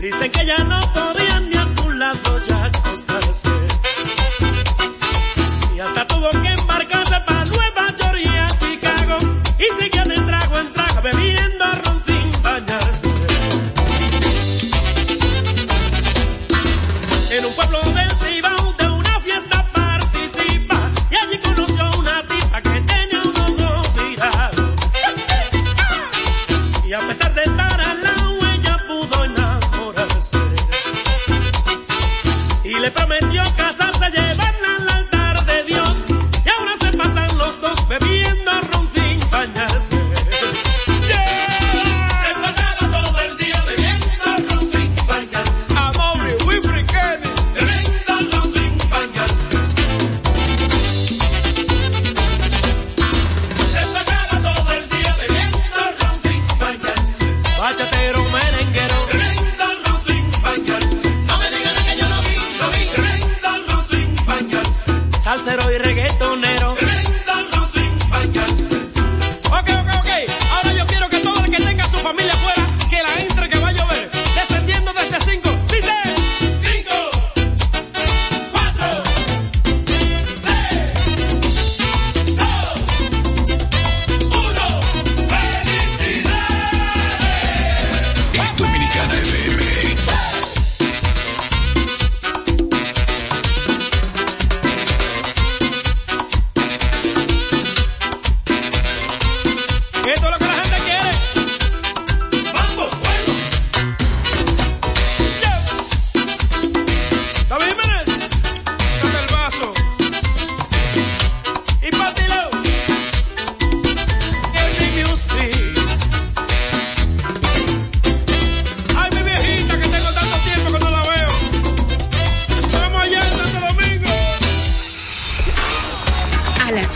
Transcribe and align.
Dicen 0.00 0.30
que 0.30 0.46
ya 0.46 0.56
no 0.58 0.78
podían 0.94 1.50
ni 1.50 1.56
a 1.56 1.66
su 1.74 1.90
lado 1.90 2.46
ya 2.46 2.64
acostarse. 2.66 3.87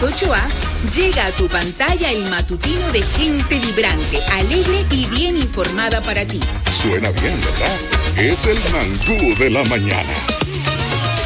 Las 0.03 0.23
8A 0.23 0.49
llega 0.97 1.27
a 1.27 1.33
tu 1.33 1.49
pantalla 1.49 2.11
el 2.11 2.25
matutino 2.27 2.91
de 2.93 3.03
gente 3.03 3.59
vibrante, 3.59 4.23
alegre 4.33 4.87
y 4.91 5.07
bien 5.07 5.37
informada 5.37 6.01
para 6.01 6.25
ti. 6.25 6.41
Suena 6.71 7.11
bien, 7.11 7.39
¿verdad? 7.41 7.81
Es 8.17 8.47
el 8.47 8.59
mangú 8.73 9.39
de 9.39 9.51
la 9.51 9.63
mañana. 9.65 10.13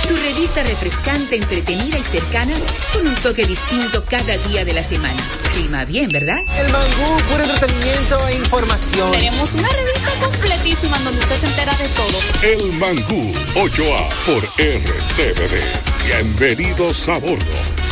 Tu 0.07 0.15
revista 0.15 0.63
refrescante, 0.63 1.37
entretenida 1.37 1.99
y 1.99 2.05
cercana 2.05 2.55
con 2.93 3.07
un 3.07 3.15
toque 3.17 3.45
distinto 3.45 4.05
cada 4.05 4.37
día 4.49 4.65
de 4.65 4.73
la 4.73 4.83
semana. 4.83 5.23
Rima 5.57 5.85
bien, 5.85 6.09
¿verdad? 6.11 6.39
El 6.59 6.71
mangú, 6.71 7.17
puro 7.31 7.45
entretenimiento 7.45 8.29
e 8.29 8.35
información. 8.37 9.11
Tenemos 9.13 9.55
una 9.55 9.69
revista 9.69 10.11
completísima 10.21 10.97
en 10.99 11.05
donde 11.05 11.21
usted 11.21 11.37
se 11.37 11.47
entera 11.47 11.75
de 11.77 11.89
todo. 11.89 12.19
El 12.43 12.73
mangú 12.75 13.33
8A 13.55 14.09
por 14.27 14.45
RTVD. 14.45 16.05
Bienvenidos 16.07 17.09
a 17.09 17.19
bordo. 17.19 17.76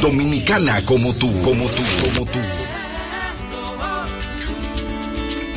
Dominicana 0.00 0.84
como 0.84 1.12
tú, 1.12 1.26
como 1.42 1.68
tú, 1.68 1.82
como 2.02 2.24
tú. 2.26 2.38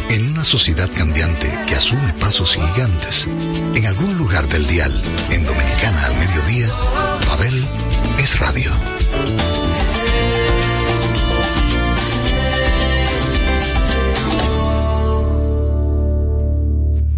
En 0.09 0.31
una 0.31 0.43
sociedad 0.43 0.89
cambiante 0.91 1.47
que 1.67 1.75
asume 1.75 2.11
pasos 2.13 2.55
gigantes, 2.55 3.27
en 3.75 3.85
algún 3.85 4.17
lugar 4.17 4.47
del 4.47 4.65
dial, 4.65 4.91
en 5.29 5.45
Dominicana 5.45 6.05
al 6.07 6.15
mediodía, 6.17 6.69
Pavel 7.27 7.65
es 8.17 8.39
radio. 8.39 8.71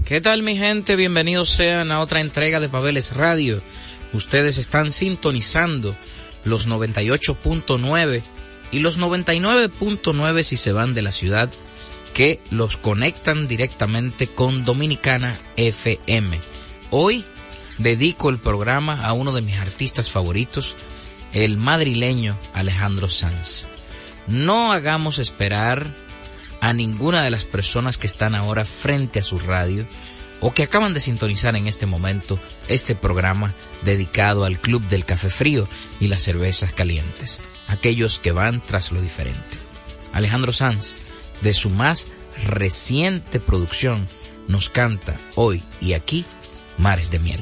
¿Qué 0.06 0.20
tal 0.20 0.44
mi 0.44 0.58
gente? 0.58 0.98
Bienvenidos 0.98 1.52
sean 1.52 1.94
a 1.94 2.02
otra 2.02 2.20
entrega 2.20 2.60
de 2.60 2.68
Pabeles 2.68 3.16
Radio. 3.16 3.62
Ustedes 4.12 4.58
están 4.58 4.92
sintonizando 4.92 5.96
los 6.44 6.68
98.9 6.68 8.22
y 8.72 8.80
los 8.80 9.00
99.9 9.00 10.44
si 10.44 10.58
se 10.58 10.72
van 10.72 10.94
de 10.94 11.02
la 11.02 11.12
ciudad 11.12 11.50
que 12.14 12.40
los 12.50 12.78
conectan 12.78 13.48
directamente 13.48 14.28
con 14.28 14.66
Dominicana 14.66 15.38
FM. 15.56 16.40
Hoy 16.90 17.24
dedico 17.78 18.30
el 18.30 18.40
programa 18.40 19.06
a 19.06 19.14
uno 19.14 19.32
de 19.32 19.42
mis 19.42 19.58
artistas 19.58 20.10
favoritos, 20.10 20.76
el 21.34 21.58
madrileño 21.58 22.38
Alejandro 22.54 23.10
Sanz. 23.10 23.68
No 24.28 24.72
hagamos 24.72 25.18
esperar 25.20 25.88
a 26.62 26.74
ninguna 26.74 27.24
de 27.24 27.32
las 27.32 27.46
personas 27.46 27.98
que 27.98 28.08
están 28.08 28.36
ahora 28.36 28.66
frente 28.66 29.20
a 29.20 29.24
su 29.24 29.40
radio 29.40 29.86
o 30.42 30.54
que 30.54 30.64
acaban 30.64 30.94
de 30.94 31.00
sintonizar 31.00 31.56
en 31.56 31.68
este 31.68 31.86
momento 31.86 32.40
este 32.68 32.96
programa 32.96 33.54
dedicado 33.84 34.46
al 34.46 34.60
Club 34.60 34.82
del 34.88 35.06
Café 35.06 35.30
Frío 35.30 35.68
y 36.00 36.08
las 36.08 36.22
cervezas 36.22 36.74
calientes, 36.74 37.42
aquellos 37.68 38.20
que 38.20 38.32
van 38.32 38.62
tras 38.62 38.92
lo 38.92 39.02
diferente. 39.02 39.58
Alejandro 40.14 40.54
Sanz, 40.54 40.96
de 41.42 41.54
su 41.54 41.70
más 41.70 42.08
reciente 42.48 43.40
producción, 43.40 44.08
nos 44.48 44.70
canta 44.70 45.18
hoy 45.36 45.64
y 45.82 45.94
aquí 45.94 46.26
Mares 46.78 47.12
de 47.12 47.20
Miel. 47.20 47.42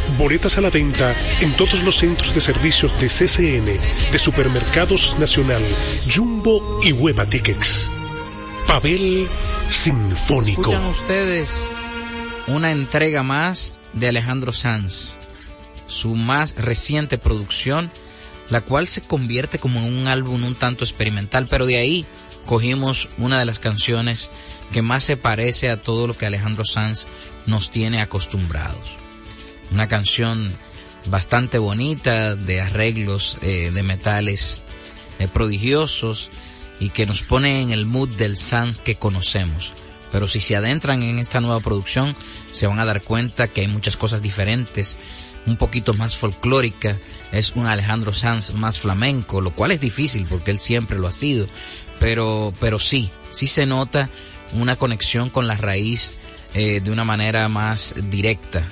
Boletas 0.17 0.57
a 0.57 0.61
la 0.61 0.69
venta 0.69 1.15
en 1.39 1.51
todos 1.53 1.83
los 1.83 1.95
centros 1.95 2.33
de 2.33 2.41
servicios 2.41 2.93
de 2.99 3.07
CCN, 3.07 3.65
de 4.11 4.19
Supermercados 4.19 5.17
Nacional, 5.19 5.61
Jumbo 6.13 6.79
y 6.83 6.91
Hueva 6.91 7.25
Tickets. 7.25 7.89
Pavel 8.67 9.27
Sinfónico. 9.69 10.61
Escuchan 10.61 10.85
ustedes 10.85 11.67
una 12.47 12.71
entrega 12.71 13.23
más 13.23 13.75
de 13.93 14.07
Alejandro 14.07 14.53
Sanz, 14.53 15.17
su 15.87 16.15
más 16.15 16.55
reciente 16.55 17.17
producción, 17.17 17.89
la 18.49 18.61
cual 18.61 18.87
se 18.87 19.01
convierte 19.01 19.59
como 19.59 19.79
en 19.79 19.97
un 19.97 20.07
álbum 20.07 20.43
un 20.43 20.55
tanto 20.55 20.83
experimental, 20.83 21.47
pero 21.49 21.65
de 21.65 21.77
ahí 21.77 22.05
cogimos 22.45 23.09
una 23.17 23.39
de 23.39 23.45
las 23.45 23.59
canciones 23.59 24.31
que 24.71 24.81
más 24.81 25.03
se 25.03 25.17
parece 25.17 25.69
a 25.69 25.81
todo 25.81 26.07
lo 26.07 26.17
que 26.17 26.25
Alejandro 26.25 26.65
Sanz 26.65 27.07
nos 27.45 27.71
tiene 27.71 28.01
acostumbrados. 28.01 29.00
Una 29.71 29.87
canción 29.87 30.51
bastante 31.07 31.57
bonita, 31.57 32.35
de 32.35 32.61
arreglos 32.61 33.37
eh, 33.41 33.71
de 33.73 33.83
metales 33.83 34.61
eh, 35.19 35.27
prodigiosos 35.27 36.29
y 36.79 36.89
que 36.89 37.05
nos 37.05 37.23
pone 37.23 37.61
en 37.61 37.71
el 37.71 37.85
mood 37.85 38.09
del 38.09 38.37
Sans 38.37 38.79
que 38.79 38.95
conocemos. 38.95 39.73
Pero 40.11 40.27
si 40.27 40.39
se 40.39 40.55
adentran 40.55 41.03
en 41.03 41.19
esta 41.19 41.39
nueva 41.39 41.61
producción, 41.61 42.15
se 42.51 42.67
van 42.67 42.79
a 42.79 42.85
dar 42.85 43.01
cuenta 43.01 43.47
que 43.47 43.61
hay 43.61 43.67
muchas 43.67 43.97
cosas 43.97 44.21
diferentes, 44.21 44.97
un 45.45 45.57
poquito 45.57 45.93
más 45.93 46.17
folclórica, 46.17 46.97
es 47.31 47.53
un 47.55 47.65
Alejandro 47.65 48.13
Sanz 48.13 48.53
más 48.53 48.79
flamenco, 48.79 49.41
lo 49.41 49.51
cual 49.51 49.71
es 49.71 49.79
difícil 49.79 50.25
porque 50.27 50.51
él 50.51 50.59
siempre 50.59 50.99
lo 50.99 51.07
ha 51.07 51.11
sido, 51.11 51.47
pero, 51.99 52.53
pero 52.59 52.79
sí, 52.79 53.09
sí 53.31 53.47
se 53.47 53.65
nota 53.65 54.09
una 54.53 54.75
conexión 54.75 55.29
con 55.29 55.47
la 55.47 55.55
raíz 55.55 56.17
eh, 56.53 56.81
de 56.83 56.91
una 56.91 57.05
manera 57.05 57.47
más 57.47 57.95
directa. 58.09 58.63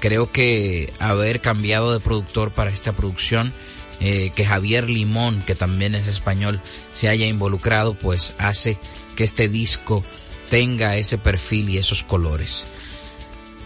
Creo 0.00 0.30
que 0.30 0.92
haber 0.98 1.40
cambiado 1.40 1.92
de 1.92 2.00
productor 2.00 2.50
para 2.50 2.70
esta 2.70 2.92
producción, 2.92 3.52
eh, 4.00 4.32
que 4.34 4.44
Javier 4.44 4.90
Limón, 4.90 5.42
que 5.42 5.54
también 5.54 5.94
es 5.94 6.06
español, 6.06 6.60
se 6.94 7.08
haya 7.08 7.26
involucrado, 7.26 7.94
pues 7.94 8.34
hace 8.38 8.78
que 9.16 9.24
este 9.24 9.48
disco 9.48 10.04
tenga 10.50 10.96
ese 10.96 11.18
perfil 11.18 11.70
y 11.70 11.78
esos 11.78 12.02
colores. 12.02 12.66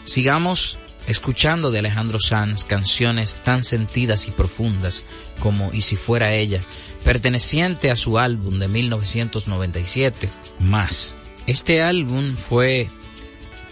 Sigamos 0.04 0.78
escuchando 1.08 1.70
de 1.70 1.80
Alejandro 1.80 2.20
Sanz 2.20 2.64
canciones 2.64 3.36
tan 3.44 3.64
sentidas 3.64 4.28
y 4.28 4.30
profundas 4.30 5.04
como 5.40 5.70
Y 5.72 5.82
si 5.82 5.96
fuera 5.96 6.32
ella, 6.32 6.60
perteneciente 7.04 7.90
a 7.90 7.96
su 7.96 8.18
álbum 8.18 8.58
de 8.58 8.68
1997, 8.68 10.28
Más. 10.60 11.16
Este 11.46 11.82
álbum 11.82 12.36
fue 12.36 12.88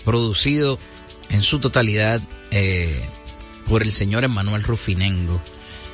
producido 0.04 0.78
en 1.30 1.42
su 1.42 1.58
totalidad 1.58 2.20
eh, 2.50 3.00
por 3.66 3.82
el 3.82 3.92
señor 3.92 4.24
Emanuel 4.24 4.62
Rufinengo. 4.62 5.40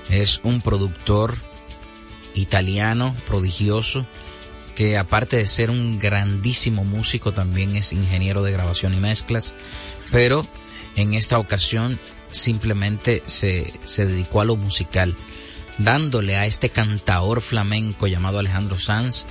Es 0.08 0.40
un 0.42 0.60
productor 0.60 1.36
italiano 2.34 3.14
prodigioso 3.26 4.04
que 4.74 4.96
aparte 4.96 5.36
de 5.36 5.46
ser 5.46 5.70
un 5.70 5.98
grandísimo 5.98 6.84
músico 6.84 7.32
también 7.32 7.76
es 7.76 7.92
ingeniero 7.92 8.42
de 8.42 8.52
grabación 8.52 8.94
y 8.94 8.96
mezclas, 8.96 9.54
pero 10.10 10.46
en 10.96 11.14
esta 11.14 11.38
ocasión 11.38 11.98
simplemente 12.32 13.22
se, 13.26 13.72
se 13.84 14.06
dedicó 14.06 14.40
a 14.40 14.44
lo 14.44 14.56
musical, 14.56 15.16
dándole 15.78 16.36
a 16.36 16.46
este 16.46 16.70
cantaor 16.70 17.40
flamenco 17.40 18.06
llamado 18.06 18.38
Alejandro 18.38 18.78
Sanz 18.78 19.26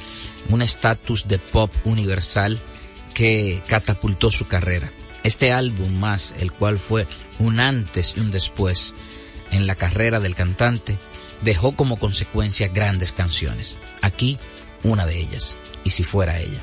un 0.50 0.62
estatus 0.62 1.28
de 1.28 1.40
pop 1.40 1.72
universal 1.84 2.60
que 3.14 3.62
catapultó 3.68 4.32
su 4.32 4.46
carrera. 4.48 4.92
Este 5.24 5.52
álbum 5.52 6.00
más, 6.00 6.36
el 6.40 6.52
cual 6.52 6.80
fue 6.80 7.08
un 7.40 7.60
antes 7.60 8.14
y 8.16 8.20
un 8.22 8.32
después 8.32 8.94
en 9.52 9.68
la 9.68 9.76
carrera 9.76 10.20
del 10.20 10.36
cantante, 10.36 10.98
dejó 11.42 11.74
como 11.74 11.98
consecuencia 11.98 12.68
grandes 12.68 13.12
canciones. 13.12 13.78
Aquí, 14.02 14.38
una 14.84 15.06
de 15.06 15.20
ellas, 15.20 15.56
y 15.84 15.92
si 15.92 16.04
fuera 16.04 16.40
ella. 16.40 16.60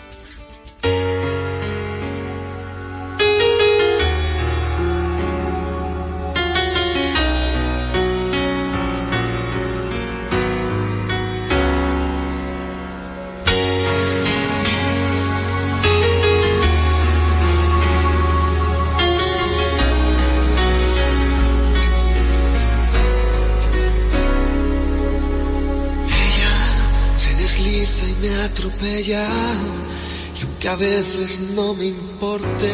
Veces 30.76 31.40
no 31.54 31.74
me 31.74 31.86
importe, 31.86 32.68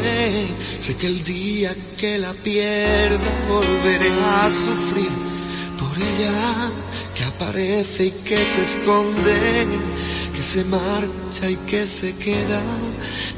sé 0.79 0.97
que 0.97 1.07
el 1.07 1.23
día 1.25 1.75
que 1.97 2.19
la 2.19 2.33
pierda 2.33 3.19
volveré 3.49 4.11
a 4.43 4.51
sufrir 4.51 5.11
por 5.79 5.97
ella 5.97 6.71
que 7.15 7.25
aparece 7.25 8.07
y 8.07 8.11
que 8.11 8.37
se 8.37 8.63
esconde, 8.63 9.67
que 10.35 10.43
se 10.43 10.65
marcha 10.65 11.51
y 11.51 11.57
que 11.57 11.85
se 11.85 12.15
queda, 12.17 12.61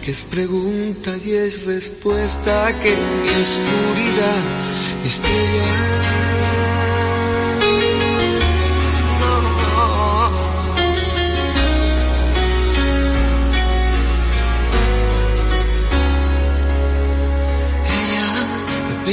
que 0.02 0.10
es 0.10 0.22
pregunta 0.22 1.16
y 1.24 1.32
es 1.32 1.64
respuesta, 1.64 2.74
que 2.80 2.92
es 2.92 3.14
mi 3.22 3.28
oscuridad, 3.28 4.44
mi 5.02 5.08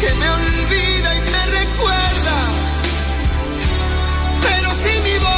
que 0.00 0.14
me 0.14 0.28
olvida 0.30 1.14
y 1.14 1.20
me 1.20 1.46
recuerda. 1.60 2.36
Pero 4.42 4.70
si 4.70 5.00
mi 5.00 5.18
boca 5.18 5.37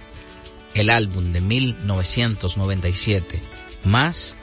el 0.73 0.89
álbum 0.89 1.33
de 1.33 1.41
1997, 1.41 3.41
más 3.83 4.35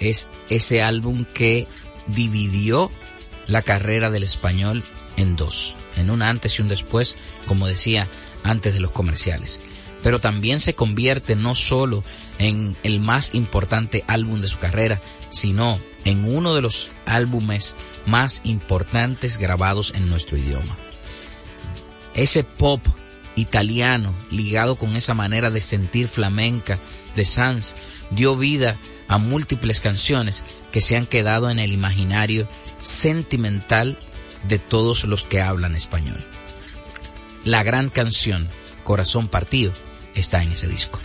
es 0.00 0.28
ese 0.48 0.82
álbum 0.82 1.24
que 1.24 1.66
dividió 2.06 2.90
la 3.46 3.62
carrera 3.62 4.10
del 4.10 4.22
español 4.22 4.82
en 5.16 5.36
dos, 5.36 5.74
en 5.96 6.10
un 6.10 6.22
antes 6.22 6.58
y 6.58 6.62
un 6.62 6.68
después, 6.68 7.16
como 7.46 7.66
decía 7.66 8.08
antes 8.42 8.74
de 8.74 8.80
los 8.80 8.90
comerciales. 8.90 9.60
Pero 10.02 10.20
también 10.20 10.60
se 10.60 10.74
convierte 10.74 11.36
no 11.36 11.54
solo 11.54 12.04
en 12.38 12.76
el 12.82 13.00
más 13.00 13.34
importante 13.34 14.04
álbum 14.06 14.40
de 14.40 14.48
su 14.48 14.58
carrera, 14.58 15.00
sino 15.30 15.80
en 16.04 16.24
uno 16.24 16.54
de 16.54 16.62
los 16.62 16.88
álbumes 17.06 17.76
más 18.06 18.42
importantes 18.44 19.38
grabados 19.38 19.94
en 19.96 20.10
nuestro 20.10 20.36
idioma. 20.36 20.76
Ese 22.14 22.44
pop 22.44 22.80
italiano 23.36 24.14
ligado 24.30 24.76
con 24.76 24.96
esa 24.96 25.14
manera 25.14 25.50
de 25.50 25.60
sentir 25.60 26.08
flamenca 26.08 26.78
de 27.16 27.24
Sanz 27.24 27.74
dio 28.10 28.36
vida 28.36 28.76
a 29.08 29.18
múltiples 29.18 29.80
canciones 29.80 30.44
que 30.72 30.80
se 30.80 30.96
han 30.96 31.06
quedado 31.06 31.50
en 31.50 31.58
el 31.58 31.72
imaginario 31.72 32.48
sentimental 32.80 33.98
de 34.48 34.58
todos 34.58 35.04
los 35.04 35.24
que 35.24 35.40
hablan 35.40 35.74
español. 35.74 36.22
La 37.44 37.62
gran 37.62 37.90
canción 37.90 38.48
Corazón 38.84 39.28
Partido 39.28 39.72
está 40.14 40.42
en 40.42 40.52
ese 40.52 40.68
disco. 40.68 41.00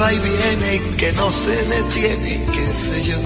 Va 0.00 0.12
y 0.12 0.18
viene 0.18 0.74
y 0.76 0.96
que 0.96 1.12
no 1.12 1.30
se 1.30 1.64
detiene, 1.64 2.44
qué 2.52 2.66
sé 2.74 3.04
yo. 3.04 3.18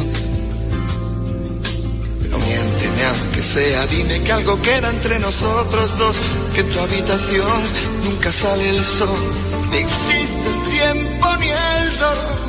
Pero 2.22 2.38
miénteme 2.38 3.04
aunque 3.04 3.42
sea, 3.42 3.87
dime 3.87 4.20
que 4.20 4.32
algo 4.32 4.61
queda 4.62 4.90
entre 4.90 5.18
nosotros 5.18 5.98
dos, 5.98 6.20
que 6.54 6.61
en 6.61 6.72
tu 6.72 6.78
habitación 6.80 7.62
nunca 8.04 8.32
sale 8.32 8.68
el 8.70 8.85
sol, 8.85 9.32
ni 9.70 9.78
existe 9.78 10.48
el 10.48 10.62
tiempo 10.62 11.37
ni 11.38 11.48
el 11.50 11.98
dolor. 11.98 12.42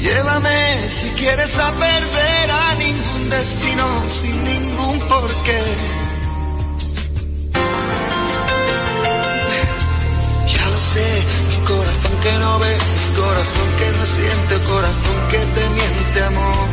Llévame 0.00 0.78
si 0.88 1.08
quieres 1.10 1.58
a 1.58 1.72
perder 1.72 2.50
a 2.50 2.74
ningún 2.76 3.30
destino 3.30 4.04
sin 4.08 4.44
ningún 4.44 4.98
porqué. 5.08 5.95
Que 12.26 12.38
no 12.38 12.58
ves, 12.58 12.84
corazón 13.16 13.68
que 13.78 13.88
no 13.98 14.04
siente, 14.04 14.54
corazón 14.72 15.18
que 15.30 15.40
te 15.54 15.64
miente 15.78 16.18
amor. 16.24 16.68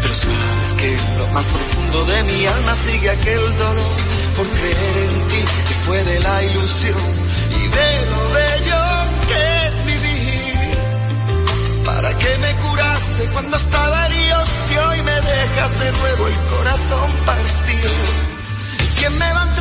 Pero 0.00 0.14
sabes 0.14 0.70
que 0.80 0.90
lo 1.18 1.26
más 1.34 1.46
profundo 1.46 2.04
de 2.12 2.22
mi 2.30 2.46
alma 2.46 2.74
sigue 2.76 3.10
aquel 3.10 3.44
dolor 3.64 3.94
por 4.36 4.46
creer 4.48 4.96
en 5.06 5.28
ti 5.30 5.42
y 5.70 5.74
fue 5.84 6.04
de 6.04 6.20
la 6.20 6.42
ilusión 6.44 7.04
y 7.60 7.62
de 7.78 7.90
lo 8.10 8.20
bello 8.38 8.82
que 9.30 9.42
es 9.66 9.76
vivir. 9.92 10.78
¿Para 11.84 12.16
qué 12.16 12.32
me 12.44 12.52
curaste 12.64 13.22
cuando 13.32 13.56
estaba 13.56 14.06
herido 14.06 14.38
si 14.66 14.76
hoy 14.76 15.02
me 15.02 15.18
dejas 15.32 15.80
de 15.80 15.92
nuevo 16.00 16.28
el 16.28 16.38
corazón 16.54 17.10
partido? 17.26 17.90
¿Y 18.84 18.86
quién 18.98 19.18
me 19.18 19.32
va 19.32 19.42
a 19.42 19.54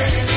Hey. 0.00 0.29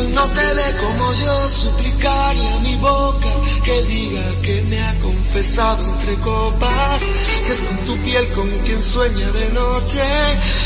Como 0.00 1.12
yo 1.14 1.48
suplicarle 1.48 2.52
a 2.52 2.58
mi 2.60 2.76
boca 2.76 3.28
que 3.64 3.82
diga 3.82 4.22
que 4.42 4.62
me 4.62 4.80
ha 4.80 4.94
confesado 5.00 5.84
entre 5.84 6.14
copas, 6.16 7.02
que 7.46 7.52
es 7.52 7.60
con 7.62 7.84
tu 7.84 7.96
piel 8.04 8.28
con 8.28 8.48
quien 8.48 8.80
sueña 8.80 9.28
de 9.30 9.48
noche 9.50 10.02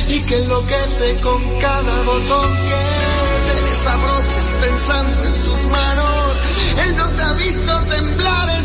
y 0.08 0.20
que 0.20 0.36
enloquece 0.36 1.16
con 1.22 1.40
cada 1.60 2.02
botón 2.02 2.50
que 2.68 3.52
te 3.52 3.62
desabroches 3.70 4.48
pensando 4.60 5.24
en 5.24 5.36
sus 5.36 5.64
manos. 5.70 6.38
Él 6.84 6.96
no 6.96 7.08
te 7.10 7.22
ha 7.22 7.32
visto 7.32 7.84
temblar 7.86 8.48
esperando 8.50 8.61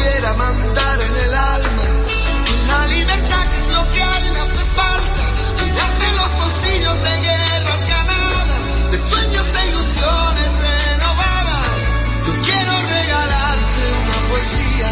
pudiera 0.00 0.34
mandar 0.34 1.00
en 1.00 1.16
el 1.16 1.34
alma 1.34 1.82
la 2.70 2.86
libertad 2.86 3.46
es 3.58 3.66
lo 3.74 3.82
que 3.92 4.02
a 4.02 4.18
él 4.18 4.36
hace 4.44 4.64
falta. 4.78 5.22
Llenarte 5.58 6.06
los 6.20 6.30
bolsillos 6.40 6.96
de 7.06 7.14
guerras 7.28 7.82
ganadas, 7.94 8.62
de 8.92 8.98
sueños 9.10 9.46
e 9.58 9.62
ilusiones 9.70 10.50
renovadas. 10.68 11.80
Yo 12.26 12.32
quiero 12.46 12.72
regalarte 12.94 13.82
una 14.02 14.18
poesía. 14.30 14.90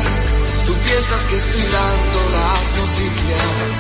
Tú 0.67 0.73
piensas 0.75 1.23
que 1.29 1.37
estoy 1.39 1.67
dando 1.79 2.19
las 2.37 2.65
noticias. 2.83 3.73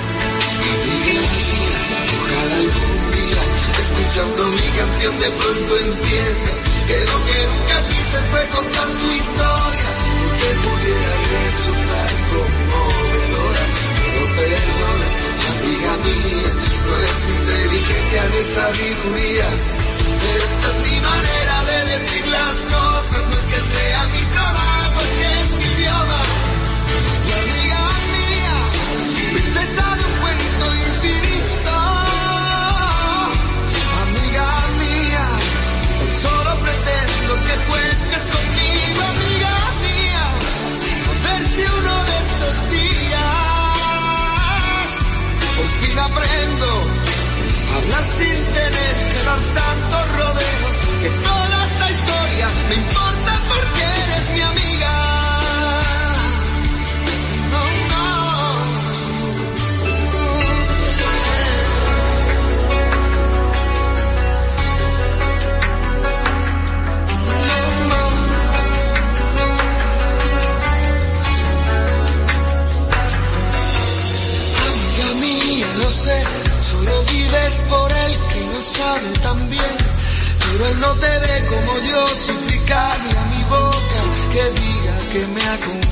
Mía, 0.98 1.78
ojalá 2.18 2.56
algún 2.62 3.00
día, 3.18 3.42
escuchando 3.82 4.40
mi 4.58 4.68
canción 4.78 5.14
de 5.18 5.30
pronto 5.40 5.72
entiendas 5.78 6.58
que 6.88 6.98
lo 7.10 7.18
que 7.26 7.38
nunca 7.50 7.76
quise 7.88 8.18
fue 8.30 8.42
contar 8.56 8.88
tu 9.00 9.08
historia, 9.12 9.88
pudiera 10.64 11.14
resultar 11.36 12.10
conmovedora, 12.32 13.64
pero 13.98 14.22
perdona, 14.38 15.06
amiga 15.52 15.92
mía, 16.04 16.50
no 16.86 16.94
es 17.08 17.18
inteligencia 17.38 18.22
ni 18.32 18.42
sabiduría, 18.56 19.48
esta 20.38 20.66
es 20.68 20.76
mi 20.86 20.96
manera 21.00 21.56
de 21.70 21.78
decir 21.98 22.26
las 22.28 22.56
cosas, 22.74 23.22
no 23.28 23.34
es 23.40 23.46
que 23.52 23.60
sea 23.72 24.00
mi 24.14 24.22
trabajo, 24.34 24.77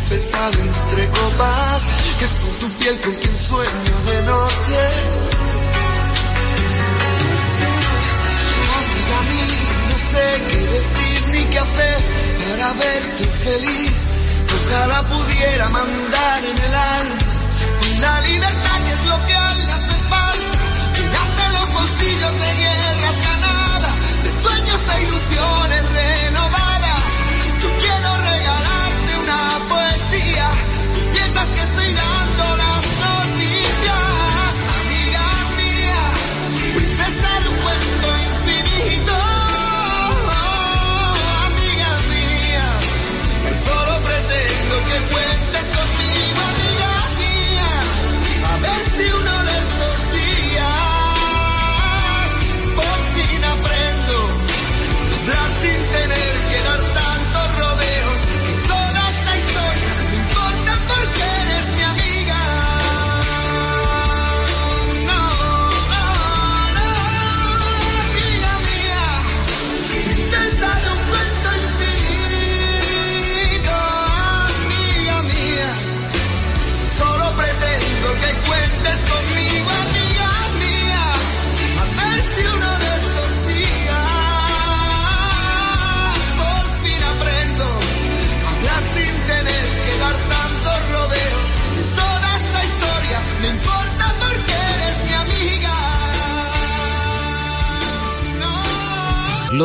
confesado 0.09 0.61
entre 0.61 1.09
copas, 1.09 1.83
que 2.19 2.25
es 2.25 2.31
por 2.33 2.55
tu 2.61 2.69
piel 2.79 3.01
con 3.01 3.15
quien 3.15 3.37
sueño 3.37 3.95
de 4.07 4.23
noche. 4.23 4.81
Amiga 8.79 9.21
mía, 9.31 9.89
no 9.91 9.99
sé 9.99 10.43
qué 10.49 10.59
decir 10.59 11.29
ni 11.33 11.45
qué 11.47 11.59
hacer 11.59 12.05
para 12.39 12.73
verte 12.75 13.25
feliz. 13.25 13.93
Ojalá 14.55 15.03
pudiera 15.03 15.69
mandar 15.71 16.45
en 16.45 16.59
el 16.59 16.75
alma 16.75 17.17
la 18.01 18.21
libertad 18.21 18.79
que 18.85 18.93
es 18.93 19.07
lo 19.07 19.27
que 19.27 19.35
a 19.35 19.55
le 19.55 19.73
hace 19.73 19.97
falta. 20.09 20.59
Llenarte 20.95 21.43
los 21.53 21.73
bolsillos 21.73 22.33
de 22.43 22.55
guerras 22.63 23.19
ganadas, 23.29 23.97
de 24.23 24.31
sueños 24.43 24.81
e 24.95 25.03
ilusiones 25.03 25.83
renovadas. 25.93 26.66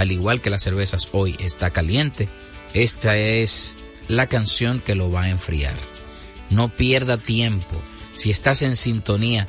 al 0.00 0.12
igual 0.12 0.40
que 0.40 0.48
las 0.48 0.62
cervezas 0.62 1.08
hoy, 1.12 1.36
está 1.40 1.70
caliente, 1.72 2.26
esta 2.72 3.18
es 3.18 3.76
la 4.08 4.26
canción 4.26 4.80
que 4.80 4.94
lo 4.94 5.10
va 5.10 5.24
a 5.24 5.28
enfriar. 5.28 5.74
No 6.48 6.70
pierda 6.70 7.18
tiempo. 7.18 7.76
si 8.14 8.30
estás 8.30 8.62
en 8.62 8.76
sintonía. 8.76 9.46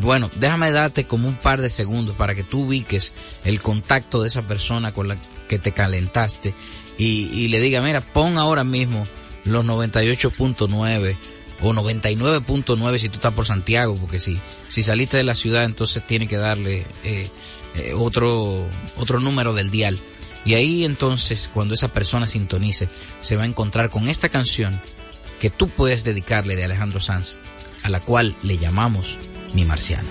Bueno, 0.00 0.30
déjame 0.36 0.72
darte 0.72 1.04
como 1.04 1.28
un 1.28 1.34
par 1.34 1.60
de 1.60 1.68
segundos 1.68 2.16
para 2.16 2.34
que 2.34 2.42
tú 2.44 2.62
ubiques 2.62 3.12
el 3.44 3.60
contacto 3.60 4.22
de 4.22 4.28
esa 4.28 4.40
persona 4.40 4.92
con 4.94 5.06
la 5.06 5.18
que 5.48 5.58
te 5.58 5.72
calentaste 5.72 6.54
y, 6.96 7.28
y 7.34 7.48
le 7.48 7.60
diga, 7.60 7.82
mira, 7.82 8.00
pon 8.00 8.38
ahora 8.38 8.64
mismo 8.64 9.06
los 9.44 9.66
98.9 9.66 11.16
o 11.62 11.74
99.9 11.74 12.98
si 12.98 13.08
tú 13.10 13.16
estás 13.16 13.34
por 13.34 13.44
Santiago, 13.44 13.96
porque 13.96 14.18
si, 14.18 14.40
si 14.68 14.82
saliste 14.82 15.18
de 15.18 15.24
la 15.24 15.34
ciudad 15.34 15.64
entonces 15.64 16.06
tiene 16.06 16.26
que 16.26 16.38
darle 16.38 16.86
eh, 17.04 17.28
eh, 17.76 17.94
otro, 17.94 18.66
otro 18.96 19.20
número 19.20 19.54
del 19.54 19.70
dial. 19.70 19.98
Y 20.44 20.54
ahí 20.54 20.84
entonces 20.84 21.50
cuando 21.52 21.74
esa 21.74 21.88
persona 21.88 22.26
sintonice 22.26 22.88
se 23.20 23.36
va 23.36 23.42
a 23.42 23.46
encontrar 23.46 23.90
con 23.90 24.08
esta 24.08 24.28
canción 24.28 24.80
que 25.40 25.50
tú 25.50 25.68
puedes 25.68 26.04
dedicarle 26.04 26.56
de 26.56 26.64
Alejandro 26.64 27.00
Sanz, 27.00 27.40
a 27.82 27.88
la 27.88 28.00
cual 28.00 28.34
le 28.42 28.58
llamamos 28.58 29.16
Mi 29.54 29.64
Marciana. 29.64 30.08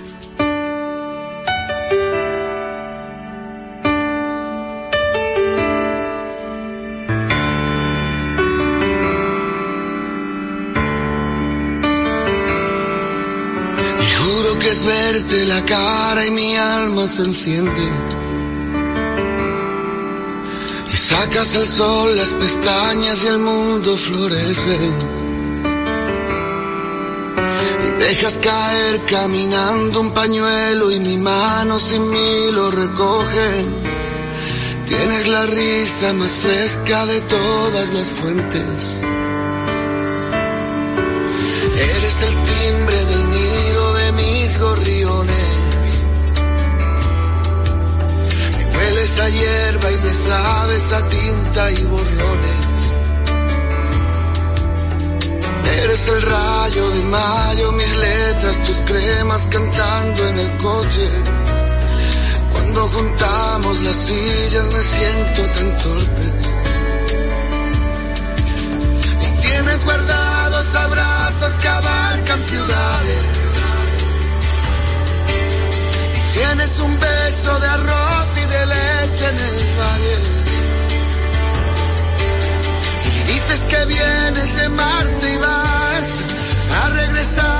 Es 14.71 14.85
verte 14.85 15.45
la 15.45 15.65
cara 15.65 16.25
y 16.25 16.31
mi 16.31 16.55
alma 16.55 17.07
se 17.07 17.23
enciende. 17.23 17.85
Y 20.93 20.95
sacas 20.95 21.55
el 21.55 21.67
sol, 21.67 22.15
las 22.15 22.29
pestañas 22.33 23.23
y 23.23 23.27
el 23.27 23.39
mundo 23.39 23.97
florece. 23.97 24.77
Y 27.85 27.89
dejas 28.03 28.33
caer 28.43 29.01
caminando 29.05 30.01
un 30.01 30.11
pañuelo 30.11 30.91
y 30.91 30.99
mi 30.99 31.17
mano 31.17 31.79
sin 31.79 32.07
mí 32.09 32.51
lo 32.51 32.69
recoge. 32.69 33.51
Tienes 34.85 35.27
la 35.27 35.45
risa 35.45 36.13
más 36.13 36.31
fresca 36.31 37.05
de 37.07 37.21
todas 37.21 37.93
las 37.93 38.09
fuentes. 38.09 38.97
Eres 41.95 42.17
el 42.29 42.35
timbre 42.51 43.05
del 43.05 43.29
nido 43.31 43.78
mis 44.11 44.59
gorriones. 44.59 46.03
Me 48.57 48.77
hueles 48.77 49.19
a 49.19 49.29
hierba 49.29 49.91
y 49.91 49.97
me 49.97 50.13
sabes 50.13 50.93
a 50.93 51.09
tinta 51.09 51.71
y 51.71 51.83
borrones. 51.85 52.69
Eres 55.83 56.07
el 56.09 56.21
rayo 56.21 56.89
de 56.89 57.01
mayo, 57.03 57.71
mis 57.71 57.97
letras, 57.97 58.63
tus 58.65 58.81
cremas 58.81 59.47
cantando 59.49 60.27
en 60.27 60.39
el 60.39 60.57
coche. 60.57 61.09
Cuando 62.51 62.87
juntamos 62.89 63.81
las 63.81 63.95
sillas 63.95 64.73
me 64.73 64.83
siento 64.83 65.41
tan 65.55 65.77
torpe. 65.77 66.25
Y 69.21 69.41
tienes 69.41 69.85
guardados 69.85 70.75
abrazos 70.75 71.53
que 71.61 71.67
abarcan 71.67 72.45
ciudades. 72.45 73.38
Tienes 76.39 76.79
un 76.79 76.97
beso 76.99 77.59
de 77.59 77.67
arroz 77.67 78.27
y 78.43 78.45
de 78.53 78.65
leche 78.73 79.25
en 79.31 79.39
el 79.49 79.57
valle. 79.79 80.15
Y 83.11 83.17
dices 83.31 83.59
que 83.71 83.85
vienes 83.85 84.49
de 84.59 84.69
Marte 84.69 85.33
y 85.33 85.37
vas 85.37 86.09
a 86.81 86.89
regresar, 87.01 87.58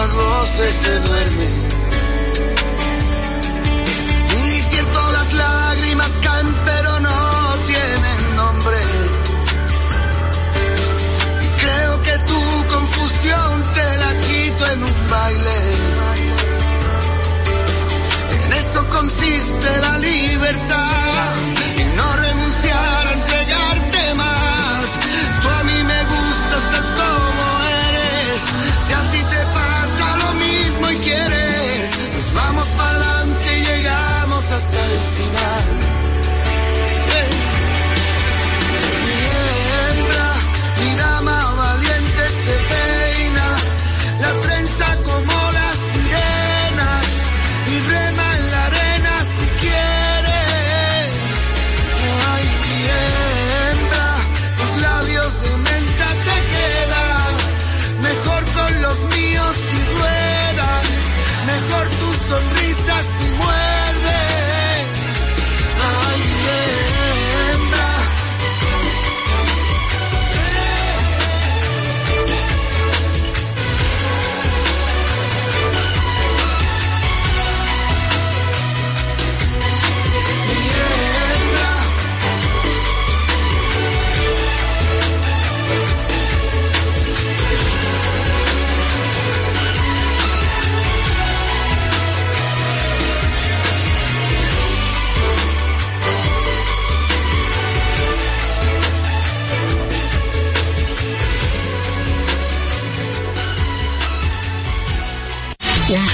las 0.00 0.14
voces 0.14 0.74
se 0.76 0.94
duermen. 1.00 1.52
Y 4.46 4.60
cierto 4.70 5.12
las 5.12 5.32
lágrimas 5.34 6.10
caen 6.22 6.54
pero 6.64 7.00
no 7.00 7.18
tienen 7.66 8.36
nombre. 8.36 8.80
Y 11.44 11.48
creo 11.62 12.02
que 12.06 12.14
tu 12.30 12.40
confusión 12.74 13.52
te 13.76 13.88
la 14.02 14.10
quito 14.26 14.62
en 14.74 14.84
un 14.84 15.10
baile. 15.10 15.58
En 18.34 18.52
eso 18.54 18.80
consiste 18.88 19.68
la 19.82 19.98
libertad. 19.98 21.49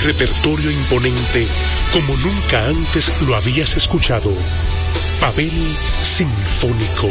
Repertorio 0.06 0.70
imponente 0.70 1.48
como 1.92 2.16
nunca 2.18 2.64
antes 2.68 3.12
lo 3.22 3.34
habías 3.34 3.76
escuchado. 3.76 4.32
Pavel 5.20 5.76
Sinfónico, 6.00 7.10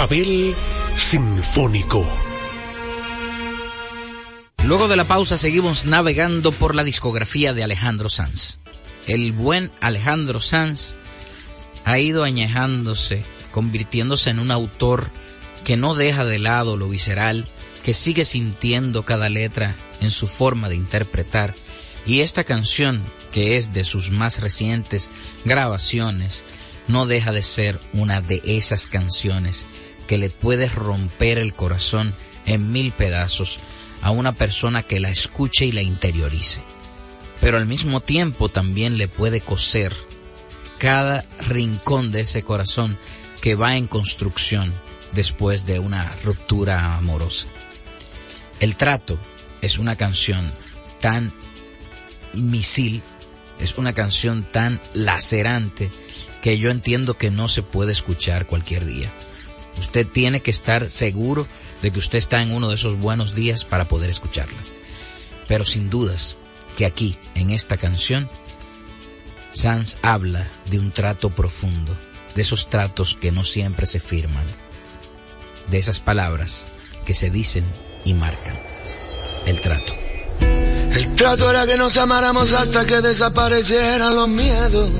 Pavel 0.00 0.56
Sinfónico. 0.96 2.08
Luego 4.64 4.88
de 4.88 4.96
la 4.96 5.04
pausa 5.04 5.36
seguimos 5.36 5.84
navegando 5.84 6.52
por 6.52 6.74
la 6.74 6.84
discografía 6.84 7.52
de 7.52 7.64
Alejandro 7.64 8.08
Sanz. 8.08 8.60
El 9.06 9.32
buen 9.32 9.70
Alejandro 9.82 10.40
Sanz 10.40 10.94
ha 11.84 11.98
ido 11.98 12.24
añejándose, 12.24 13.22
convirtiéndose 13.50 14.30
en 14.30 14.38
un 14.38 14.50
autor 14.50 15.10
que 15.64 15.76
no 15.76 15.94
deja 15.94 16.24
de 16.24 16.38
lado 16.38 16.78
lo 16.78 16.88
visceral, 16.88 17.46
que 17.84 17.92
sigue 17.92 18.24
sintiendo 18.24 19.04
cada 19.04 19.28
letra 19.28 19.76
en 20.00 20.10
su 20.10 20.28
forma 20.28 20.70
de 20.70 20.76
interpretar. 20.76 21.54
Y 22.06 22.20
esta 22.20 22.44
canción, 22.44 23.02
que 23.32 23.58
es 23.58 23.74
de 23.74 23.84
sus 23.84 24.12
más 24.12 24.40
recientes 24.40 25.10
grabaciones, 25.44 26.42
no 26.88 27.04
deja 27.04 27.32
de 27.32 27.42
ser 27.42 27.78
una 27.92 28.22
de 28.22 28.40
esas 28.46 28.86
canciones 28.86 29.66
que 30.10 30.18
le 30.18 30.28
puede 30.28 30.68
romper 30.68 31.38
el 31.38 31.54
corazón 31.54 32.16
en 32.44 32.72
mil 32.72 32.90
pedazos 32.90 33.60
a 34.02 34.10
una 34.10 34.32
persona 34.32 34.82
que 34.82 34.98
la 34.98 35.08
escuche 35.08 35.66
y 35.66 35.70
la 35.70 35.82
interiorice. 35.82 36.62
Pero 37.40 37.58
al 37.58 37.66
mismo 37.66 38.00
tiempo 38.00 38.48
también 38.48 38.98
le 38.98 39.06
puede 39.06 39.40
coser 39.40 39.94
cada 40.78 41.24
rincón 41.46 42.10
de 42.10 42.22
ese 42.22 42.42
corazón 42.42 42.98
que 43.40 43.54
va 43.54 43.76
en 43.76 43.86
construcción 43.86 44.72
después 45.12 45.64
de 45.64 45.78
una 45.78 46.10
ruptura 46.24 46.96
amorosa. 46.96 47.46
El 48.58 48.74
trato 48.74 49.16
es 49.62 49.78
una 49.78 49.94
canción 49.94 50.52
tan 50.98 51.32
misil, 52.32 53.00
es 53.60 53.78
una 53.78 53.92
canción 53.92 54.42
tan 54.42 54.80
lacerante 54.92 55.88
que 56.42 56.58
yo 56.58 56.72
entiendo 56.72 57.16
que 57.16 57.30
no 57.30 57.46
se 57.46 57.62
puede 57.62 57.92
escuchar 57.92 58.48
cualquier 58.48 58.84
día. 58.84 59.12
Usted 59.80 60.06
tiene 60.06 60.40
que 60.40 60.50
estar 60.50 60.88
seguro 60.88 61.48
de 61.82 61.90
que 61.90 61.98
usted 61.98 62.18
está 62.18 62.42
en 62.42 62.52
uno 62.52 62.68
de 62.68 62.74
esos 62.74 62.98
buenos 62.98 63.34
días 63.34 63.64
para 63.64 63.88
poder 63.88 64.10
escucharla. 64.10 64.58
Pero 65.48 65.64
sin 65.64 65.88
dudas 65.90 66.36
que 66.76 66.84
aquí, 66.84 67.16
en 67.34 67.50
esta 67.50 67.76
canción, 67.76 68.28
Sanz 69.52 69.96
habla 70.02 70.46
de 70.66 70.78
un 70.78 70.92
trato 70.92 71.30
profundo, 71.30 71.96
de 72.34 72.42
esos 72.42 72.68
tratos 72.68 73.16
que 73.18 73.32
no 73.32 73.42
siempre 73.42 73.86
se 73.86 74.00
firman, 74.00 74.44
de 75.70 75.78
esas 75.78 75.98
palabras 75.98 76.64
que 77.04 77.14
se 77.14 77.30
dicen 77.30 77.64
y 78.04 78.14
marcan. 78.14 78.56
El 79.46 79.60
trato. 79.60 79.94
El 80.40 81.14
trato 81.14 81.50
era 81.50 81.66
que 81.66 81.76
nos 81.76 81.96
amáramos 81.96 82.52
hasta 82.52 82.84
que 82.84 83.00
desaparecieran 83.00 84.14
los 84.14 84.28
miedos. 84.28 84.90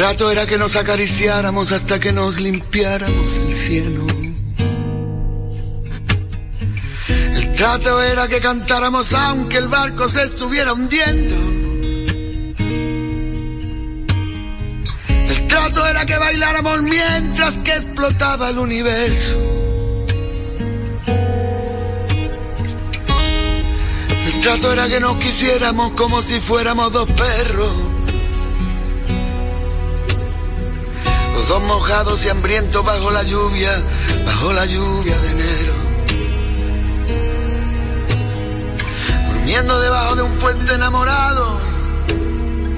Trato 0.00 0.30
era 0.30 0.46
que 0.46 0.56
nos 0.56 0.76
acariciáramos 0.76 1.72
hasta 1.72 2.00
que 2.00 2.10
nos 2.10 2.40
limpiáramos 2.40 3.36
el 3.36 3.54
cielo. 3.54 4.06
El 7.06 7.52
trato 7.52 8.02
era 8.02 8.26
que 8.26 8.40
cantáramos 8.40 9.12
aunque 9.12 9.58
el 9.58 9.68
barco 9.68 10.08
se 10.08 10.22
estuviera 10.22 10.72
hundiendo. 10.72 11.34
El 15.28 15.46
trato 15.48 15.86
era 15.86 16.06
que 16.06 16.16
bailáramos 16.16 16.80
mientras 16.80 17.58
que 17.58 17.72
explotaba 17.72 18.48
el 18.48 18.58
universo. 18.58 19.36
El 24.28 24.40
trato 24.40 24.72
era 24.72 24.88
que 24.88 24.98
nos 24.98 25.18
quisiéramos 25.18 25.92
como 25.92 26.22
si 26.22 26.40
fuéramos 26.40 26.90
dos 26.90 27.06
perros. 27.12 27.89
Los 31.50 31.58
dos 31.58 31.68
mojados 31.68 32.24
y 32.24 32.28
hambrientos 32.28 32.84
bajo 32.84 33.10
la 33.10 33.24
lluvia, 33.24 33.70
bajo 34.24 34.52
la 34.52 34.64
lluvia 34.66 35.18
de 35.18 35.30
enero. 35.30 35.72
Durmiendo 39.26 39.80
debajo 39.80 40.14
de 40.14 40.22
un 40.22 40.32
puente 40.36 40.74
enamorado, 40.74 41.58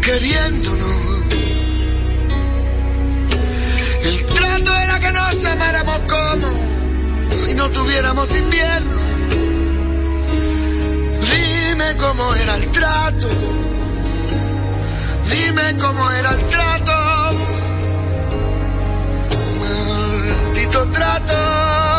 queriéndonos. 0.00 0.88
El 4.04 4.26
trato 4.28 4.74
era 4.74 5.00
que 5.00 5.12
nos 5.12 5.44
amáramos 5.44 6.00
como 6.08 7.44
si 7.44 7.54
no 7.54 7.68
tuviéramos 7.72 8.34
invierno. 8.34 9.02
Dime 11.30 11.96
cómo 11.98 12.34
era 12.36 12.54
el 12.56 12.70
trato. 12.70 13.28
Dime 15.30 15.76
cómo 15.78 16.10
era 16.10 16.30
el 16.30 16.48
trato. 16.48 17.61
Maldito 20.72 20.90
trato. 20.90 21.91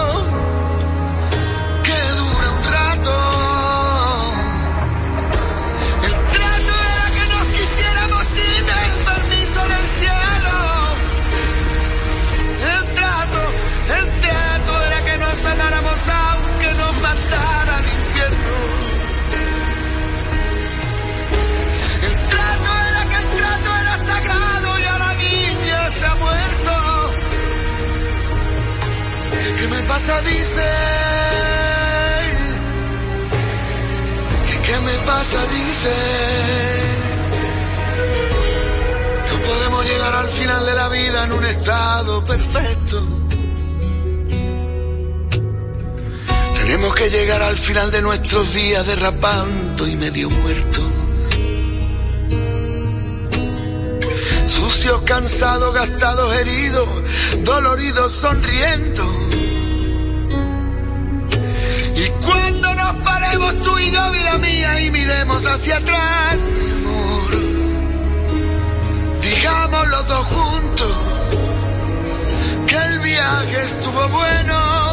¿Qué, 29.43 29.67
me 29.67 29.83
pasa? 29.83 30.21
Dice. 30.21 30.63
¿Qué, 34.65 34.79
me 34.79 34.93
pasa? 35.05 35.39
Dice. 35.47 35.93
No 39.29 39.47
podemos 39.47 39.85
llegar 39.85 40.13
al 40.15 40.29
final 40.29 40.65
de 40.65 40.73
la 40.73 40.89
vida 40.89 41.23
en 41.25 41.31
un 41.33 41.45
estado 41.45 42.23
perfecto. 42.23 43.07
Tenemos 46.55 46.95
que 46.95 47.09
llegar 47.09 47.41
al 47.43 47.57
final 47.57 47.91
de 47.91 48.01
nuestros 48.01 48.53
días 48.53 48.87
derrapando 48.87 49.87
y 49.87 49.95
medio 49.97 50.29
muertos. 50.29 51.02
Sucios, 54.73 55.01
cansados, 55.03 55.73
gastados, 55.75 56.35
heridos, 56.35 56.89
doloridos, 57.43 58.11
sonriendo. 58.11 59.03
Y 61.95 62.09
cuando 62.25 62.73
nos 62.73 62.95
paremos 63.03 63.61
tú 63.61 63.77
y 63.77 63.91
yo, 63.91 64.11
vida 64.11 64.37
mía, 64.39 64.81
y 64.81 64.91
miremos 64.91 65.45
hacia 65.45 65.77
atrás, 65.77 66.37
mi 66.59 66.71
amor, 66.71 67.31
digamos 69.21 69.87
los 69.89 70.07
dos 70.07 70.25
juntos 70.25 70.97
que 72.65 72.75
el 72.75 72.99
viaje 72.99 73.63
estuvo 73.63 74.09
bueno. 74.09 74.92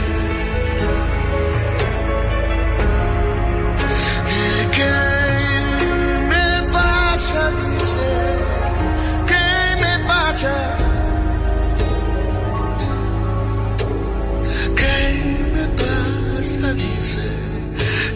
Dice, 16.51 17.21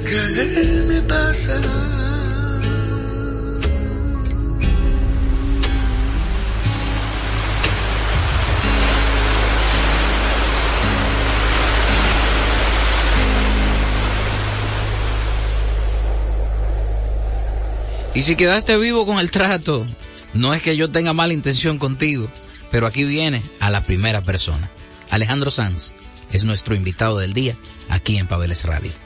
¿qué 0.04 0.84
me 0.88 1.02
pasa? 1.04 1.58
Y 18.14 18.22
si 18.22 18.36
quedaste 18.36 18.78
vivo 18.78 19.06
con 19.06 19.20
el 19.20 19.32
trato, 19.32 19.88
no 20.34 20.54
es 20.54 20.62
que 20.62 20.76
yo 20.76 20.92
tenga 20.92 21.14
mala 21.14 21.32
intención 21.32 21.78
contigo, 21.78 22.28
pero 22.70 22.86
aquí 22.86 23.06
viene 23.06 23.42
a 23.62 23.70
la 23.70 23.80
primera 23.80 24.20
persona. 24.20 24.70
Alejandro 25.10 25.50
Sanz 25.52 25.94
es 26.32 26.46
nuestro 26.46 26.76
invitado 26.76 27.20
del 27.20 27.34
día 27.34 27.56
aquí 27.90 28.18
en 28.18 28.28
Pabeles 28.28 28.66
Radio. 28.66 29.05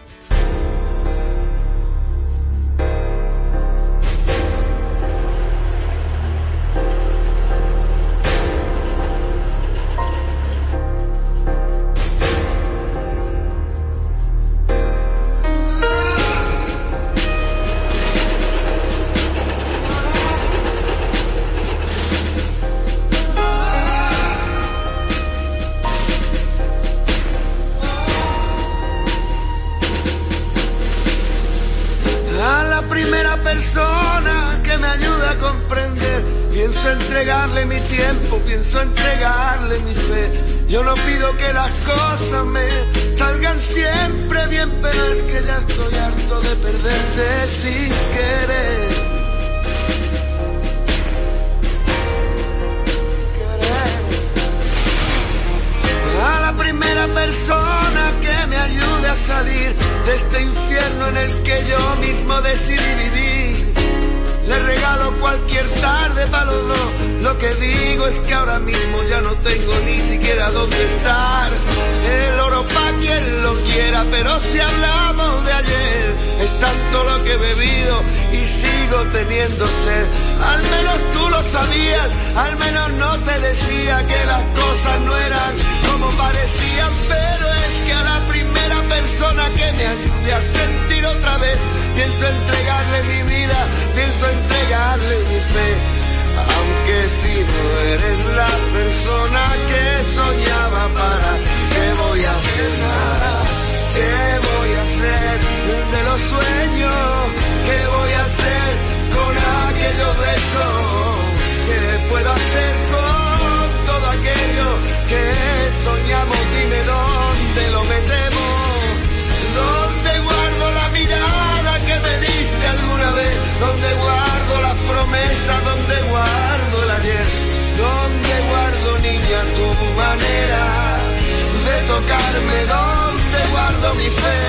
Tocarme? 132.30 132.66
¿Dónde 132.66 133.40
guardo 133.52 133.96
mi 133.96 134.10
fe? 134.10 134.40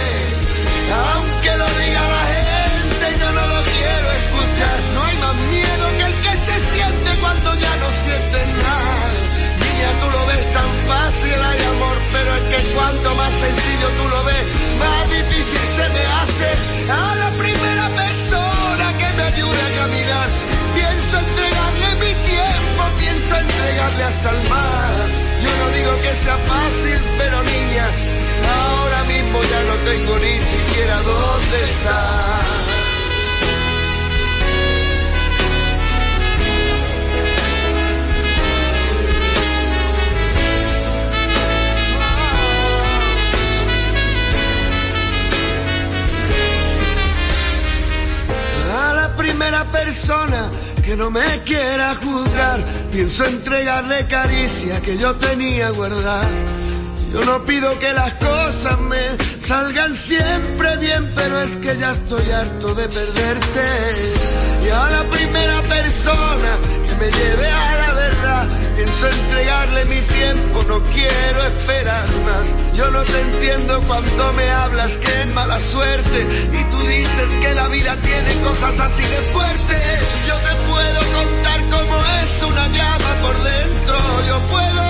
Aunque 1.14 1.56
lo 1.56 1.66
diga 1.80 2.02
la 2.16 2.24
gente, 2.34 3.06
yo 3.20 3.32
no 3.32 3.46
lo 3.46 3.62
quiero 3.62 4.10
escuchar. 4.20 4.76
No 4.94 5.04
hay 5.04 5.16
más 5.16 5.36
miedo 5.54 5.84
que 5.98 6.04
el 6.04 6.14
que 6.14 6.34
se 6.46 6.56
siente 6.72 7.10
cuando 7.20 7.54
ya 7.54 7.76
no 7.82 7.88
sientes 8.04 8.46
nada. 8.64 9.04
Niña, 9.60 9.90
tú 10.00 10.06
lo 10.16 10.26
ves 10.26 10.44
tan 10.52 10.70
fácil, 10.90 11.38
hay 11.50 11.60
amor, 11.74 11.96
pero 12.12 12.30
es 12.34 12.44
que 12.50 12.60
cuanto 12.74 13.14
más 13.14 13.32
sencillo 13.32 13.88
tú 13.98 14.04
lo 14.08 14.24
ves, 14.24 14.44
más 14.78 15.02
difícil 15.10 15.64
se 15.76 15.86
me 15.94 16.02
hace. 16.20 16.48
A 16.90 17.14
la 17.22 17.30
primera 17.42 17.86
persona 18.02 18.86
que 18.98 19.08
me 19.16 19.22
ayude 19.22 19.60
a 19.68 19.70
caminar, 19.80 20.28
pienso 20.74 21.14
entregarle 21.18 21.88
mi 22.02 22.12
tiempo, 22.28 22.82
pienso 22.98 23.36
entregarle 23.36 24.04
hasta 24.04 24.30
el 24.30 24.48
mar. 24.48 24.99
Digo 25.80 25.96
que 25.96 26.14
sea 26.14 26.36
fácil, 26.36 26.98
pero 27.16 27.42
niña, 27.42 27.86
ahora 28.58 29.04
mismo 29.04 29.40
ya 29.42 29.62
no 29.62 29.74
tengo 29.90 30.18
ni 30.18 30.38
siquiera 30.38 30.96
dónde 31.00 31.64
estar. 31.64 32.40
la 48.94 49.16
primera 49.16 49.64
persona 49.72 50.50
que 50.90 50.96
no 50.96 51.08
me 51.08 51.42
quiera 51.44 51.94
juzgar. 51.94 52.58
Pienso 52.90 53.24
entregarle 53.24 54.08
caricia 54.08 54.80
que 54.80 54.98
yo 54.98 55.14
tenía 55.14 55.70
guardadas. 55.70 56.44
Yo 57.12 57.24
no 57.24 57.44
pido 57.44 57.78
que 57.78 57.92
las 57.92 58.12
cosas 58.14 58.76
me 58.80 58.98
salgan 59.38 59.94
siempre 59.94 60.76
bien, 60.78 61.12
pero 61.14 61.42
es 61.42 61.54
que 61.58 61.78
ya 61.78 61.92
estoy 61.92 62.28
harto 62.32 62.74
de 62.74 62.88
perderte. 62.88 63.66
Y 64.64 64.68
a 64.68 64.90
la 64.90 65.04
primera 65.04 65.62
persona 65.62 66.50
que 66.88 66.94
me 66.96 67.12
lleve 67.12 67.48
a 67.48 67.76
la 67.76 67.94
verdad, 67.94 68.48
pienso 68.74 69.08
entregarle 69.08 69.84
mi 69.84 70.00
tiempo, 70.00 70.64
no 70.66 70.80
quiero 70.92 71.46
esperar 71.54 72.08
más. 72.26 72.74
Yo 72.74 72.90
no 72.90 73.02
te 73.02 73.20
entiendo 73.20 73.80
cuando 73.86 74.32
me 74.32 74.50
hablas 74.50 74.96
que 74.96 75.22
es 75.22 75.26
mala 75.34 75.60
suerte 75.60 76.26
y 76.52 76.64
tú 76.64 76.78
dices 76.88 77.34
que 77.40 77.54
la 77.54 77.68
vida 77.68 77.94
tiene 77.94 78.34
cosas 78.42 78.80
así 78.80 79.02
de 79.02 79.20
fuertes. 79.32 80.19
Puedo 80.80 81.00
contar 81.12 81.60
cómo 81.74 81.94
es 82.22 82.42
una 82.42 82.66
llama 82.68 83.12
por 83.20 83.36
dentro, 83.42 83.96
yo 84.28 84.36
puedo 84.48 84.84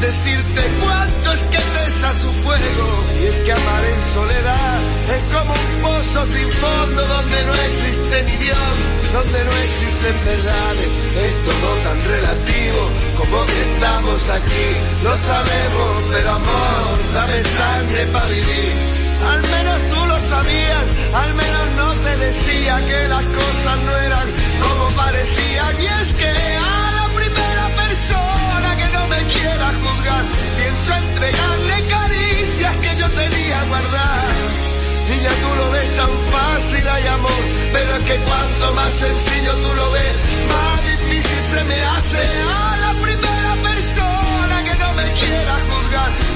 decirte 0.00 0.62
cuánto 0.80 1.32
es 1.32 1.42
que 1.42 1.58
pesa 1.58 2.12
su 2.22 2.30
fuego. 2.44 2.86
Y 3.20 3.26
es 3.26 3.36
que 3.40 3.52
amar 3.52 3.84
en 3.84 4.02
soledad 4.14 4.78
es 5.16 5.22
como 5.34 5.52
un 5.52 5.82
pozo 5.82 6.26
sin 6.26 6.48
fondo 6.62 7.02
donde 7.06 7.44
no 7.44 7.54
existe 7.54 8.22
ni 8.22 8.36
Dios, 8.36 8.74
donde 9.12 9.44
no 9.44 9.52
existen 9.66 10.14
verdades. 10.24 10.92
Es 11.26 11.34
todo 11.48 11.68
tan 11.86 11.98
relativo 12.14 12.80
como 13.18 13.44
que 13.44 13.60
estamos 13.62 14.28
aquí. 14.38 14.68
Lo 15.02 15.14
sabemos, 15.16 15.92
pero 16.12 16.30
amor, 16.30 16.98
dame 17.14 17.40
sangre 17.40 18.06
para 18.12 18.26
vivir. 18.26 19.01
Al 19.30 19.42
menos 19.42 19.78
tú 19.88 20.06
lo 20.06 20.18
sabías, 20.20 20.86
al 21.14 21.34
menos 21.34 21.66
no 21.76 21.92
te 22.04 22.16
decía 22.16 22.84
que 22.86 23.08
las 23.08 23.24
cosas 23.24 23.76
no 23.86 23.96
eran 23.96 24.28
como 24.62 24.84
parecían. 24.96 25.72
Y 25.80 25.86
es 25.86 26.08
que 26.20 26.32
a 26.58 26.92
la 26.98 27.06
primera 27.14 27.66
persona 27.82 28.68
que 28.76 28.88
no 28.96 29.06
me 29.06 29.20
quiera 29.32 29.66
juzgar, 29.82 30.24
pienso 30.58 30.90
entregarle 31.04 31.76
caricias 31.96 32.74
que 32.82 32.96
yo 33.00 33.08
tenía 33.10 33.64
guardadas. 33.68 34.72
Niña, 35.08 35.32
tú 35.42 35.50
lo 35.60 35.70
ves 35.72 35.96
tan 35.96 36.12
fácil, 36.34 36.88
hay 36.88 37.06
amor, 37.08 37.42
pero 37.72 37.96
es 37.96 38.02
que 38.08 38.16
cuanto 38.16 38.74
más 38.74 38.92
sencillo 38.92 39.52
tú 39.62 39.74
lo 39.74 39.90
ves, 39.92 40.14
más 40.48 40.78
difícil 40.86 41.40
se 41.52 41.64
me 41.64 41.78
hace. 41.82 42.22
A 42.48 42.76
la 42.84 42.92
primera 43.02 43.31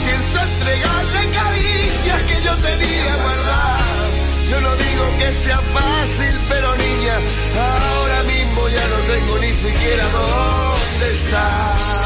pienso 0.04 0.38
entregarle 0.42 1.20
caricias 1.30 2.22
que 2.22 2.42
yo 2.42 2.56
tenía 2.56 3.16
guardadas. 3.16 4.14
Yo 4.50 4.60
no 4.60 4.76
digo 4.76 5.04
que 5.18 5.32
sea 5.32 5.58
fácil, 5.58 6.34
pero 6.48 6.74
niña, 6.76 7.14
ahora 7.58 8.22
mismo 8.24 8.68
ya 8.68 8.86
no 8.88 8.98
tengo 9.12 9.38
ni 9.38 9.52
siquiera 9.52 10.04
dónde 10.08 11.12
estar. 11.12 12.05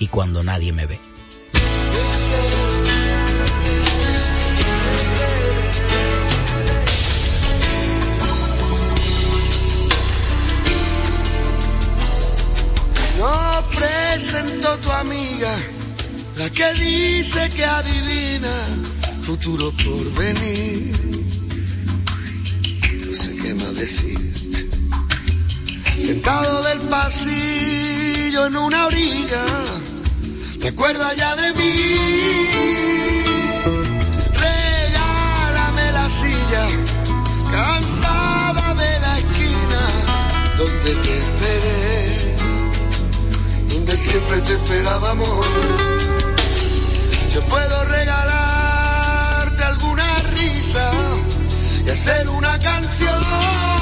y 0.00 0.08
cuando 0.08 0.42
nadie 0.42 0.72
me 0.72 0.86
ve. 0.86 0.98
No 13.18 13.64
presento 13.78 14.76
tu 14.78 14.90
amiga, 14.90 15.54
la 16.36 16.50
que 16.50 16.72
dice 16.72 17.48
que 17.54 17.64
adivina 17.64 18.54
futuro 19.22 19.70
por 19.84 20.12
venir. 20.14 20.96
No 23.06 23.12
sé 23.12 23.36
qué 23.36 23.54
más 23.54 23.74
decirte. 23.74 24.68
Sentado 26.00 26.62
del 26.62 26.80
pasillo 26.88 28.46
en 28.46 28.56
una 28.56 28.86
orilla, 28.86 29.44
¿te 30.60 30.68
acuerdas 30.68 31.16
ya 31.16 31.34
de 31.36 31.52
mí? 31.54 31.72
Regálame 34.32 35.92
la 35.92 36.08
silla, 36.08 36.66
cansada 37.50 38.74
de 38.74 39.00
la 39.00 39.18
esquina 39.18 39.82
donde 40.58 40.94
te 40.94 41.18
esperé 41.18 42.36
donde 43.68 43.96
siempre 43.96 44.40
te 44.42 44.52
esperábamos. 44.52 45.46
Yo 47.34 47.40
puedo 47.42 47.84
regalarte 47.84 49.64
alguna 49.64 50.16
risa 50.36 50.90
y 51.86 51.90
hacer 51.90 52.28
una 52.28 52.58
canción 52.58 53.79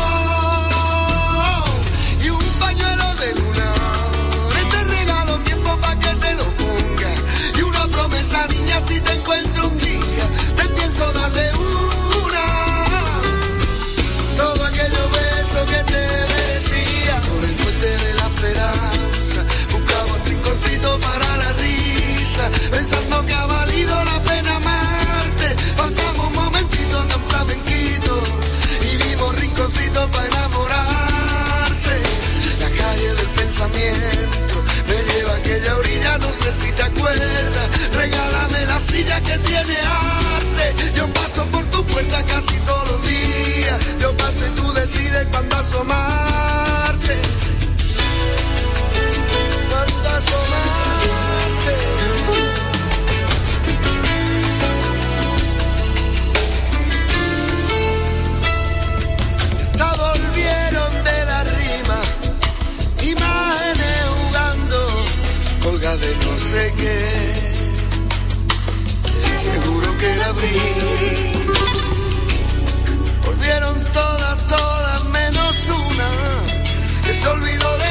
pensando 22.71 23.25
que 23.27 23.35
ha 23.35 23.47
valido 23.47 24.05
la 24.05 24.23
pena 24.23 24.57
amarte. 24.57 25.49
Pasamos 25.77 26.33
momentitos 26.33 27.09
tan 27.09 27.23
flamenquitos 27.25 28.23
y 28.83 28.97
vimos 28.97 29.41
rinconcitos 29.41 30.07
para 30.11 30.27
enamorarse. 30.27 31.95
La 32.61 32.71
calle 32.71 33.15
del 33.15 33.29
pensamiento 33.41 34.55
me 34.89 34.99
lleva 35.09 35.33
a 35.33 35.37
aquella 35.37 35.77
orilla, 35.77 36.19
no 36.19 36.33
sé 36.33 36.53
si 36.61 36.73
te 36.73 36.83
acuerdas. 36.83 37.69
Regálame 37.93 38.67
la 38.67 38.81
silla 38.81 39.21
que 39.21 39.39
tiene 39.39 39.77
arte. 39.81 40.75
Yo 40.95 41.07
paso 41.13 41.45
por 41.47 41.65
tu 41.67 41.85
puerta 41.85 42.23
casi 42.25 42.57
todos 42.67 42.89
los 42.91 43.03
días. 43.07 43.79
Yo 44.01 44.17
paso 44.17 44.47
y 44.47 44.51
tú 44.61 44.73
decides 44.73 45.27
cuándo 45.33 45.57
asomarte. 45.57 46.28
La 70.17 70.27
abrí. 70.27 70.59
Volvieron 73.25 73.85
todas, 73.93 74.47
todas 74.47 75.05
menos 75.07 75.69
una 75.69 76.09
que 77.05 77.13
se 77.13 77.29
olvidó 77.29 77.79
de 77.79 77.88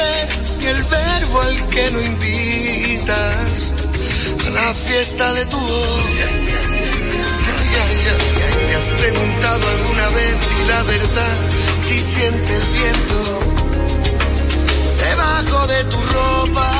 Ser 0.00 0.28
el 0.68 0.82
verbo 0.84 1.40
al 1.42 1.68
que 1.68 1.90
no 1.90 2.00
invitas 2.00 3.72
a 4.46 4.50
la 4.50 4.74
fiesta 4.74 5.32
de 5.34 5.46
tu 5.46 5.58
voz. 5.58 6.06
¿Te 8.66 8.74
has 8.76 8.88
preguntado 9.00 9.68
alguna 9.68 10.08
vez 10.08 10.36
y 10.58 10.68
la 10.68 10.82
verdad 10.84 11.36
si 11.86 11.98
siente 12.00 12.56
el 12.56 12.66
viento 12.78 13.40
debajo 15.06 15.66
de 15.66 15.84
tu 15.84 16.00
ropa? 16.16 16.70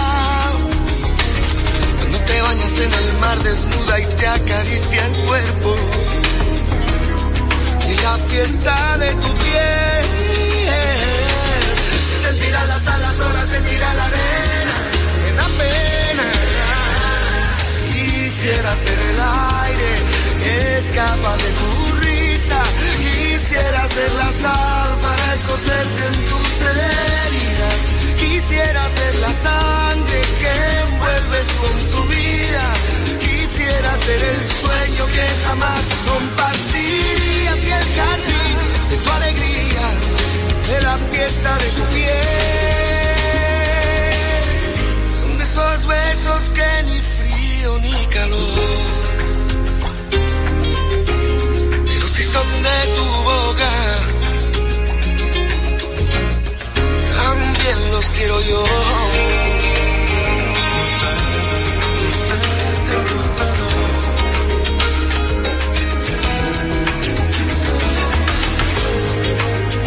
Cuando 1.98 2.18
te 2.20 2.42
bañas 2.42 2.78
en 2.78 2.92
el 2.92 3.18
mar 3.18 3.38
desnuda 3.42 4.00
y 4.00 4.06
te 4.06 4.26
acaricia 4.26 5.06
el 5.06 5.12
cuerpo 5.26 5.76
y 7.86 8.02
la 8.02 8.18
fiesta 8.30 8.98
de 8.98 9.12
tu 9.14 9.34
piel. 9.44 10.49
Se 13.20 13.26
alas, 13.26 13.32
horas, 13.34 13.50
sentirá 13.50 13.94
la 13.94 14.04
arena, 14.04 14.76
me 15.22 15.32
da 15.32 15.46
pena. 15.60 16.26
Quisiera 17.92 18.76
ser 18.76 18.98
el 18.98 19.20
aire 19.60 19.92
que 20.42 20.78
escapa 20.78 21.36
de 21.36 21.50
tu 21.60 21.92
risa. 21.96 22.62
Quisiera 22.98 23.88
ser 23.88 24.12
la 24.12 24.30
sal 24.30 24.98
para 25.02 25.34
escocerte 25.34 26.06
en 26.06 26.16
tus 26.30 26.62
heridas. 26.62 27.78
Quisiera 28.16 28.88
ser 28.88 29.14
la 29.16 29.32
sangre 29.32 30.20
que 30.40 30.52
envuelves 30.88 31.46
con 31.60 31.76
tu 31.90 32.08
vida. 32.08 32.64
Quisiera 33.20 33.98
ser 33.98 34.22
el 34.24 34.46
sueño 34.46 35.06
que 35.12 35.26
jamás 35.44 35.84
compartirías 36.08 37.64
y 37.64 37.70
el 37.70 37.86
jardín 37.98 38.56
de 38.88 38.96
tu 38.96 39.10
alegría, 39.10 39.86
de 40.68 40.80
la 40.80 40.96
fiesta 41.12 41.58
de 41.58 41.70
tu 41.72 41.84
piel. 41.92 42.89
Esos 45.60 45.86
besos 45.86 46.50
que 46.50 46.82
ni 46.84 46.98
frío 46.98 47.78
ni 47.82 48.06
calor. 48.06 48.48
Pero 51.86 52.06
si 52.06 52.24
son 52.24 52.62
de 52.62 52.78
tu 52.96 53.04
boca, 53.04 53.72
también 57.14 57.92
los 57.92 58.06
quiero 58.06 58.40
yo. 58.40 58.64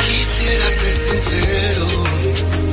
Quisiera 0.06 0.72
ser 0.72 0.94
sincero. 0.94 2.73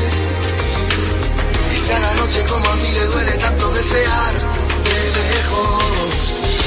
Quizá 1.91 1.99
la 1.99 2.13
noche 2.13 2.41
como 2.45 2.65
a 2.69 2.75
mí 2.77 2.89
le 2.93 3.05
duele 3.05 3.31
tanto 3.33 3.69
desear 3.71 4.33
de 4.33 4.99
lejos. 5.19 6.15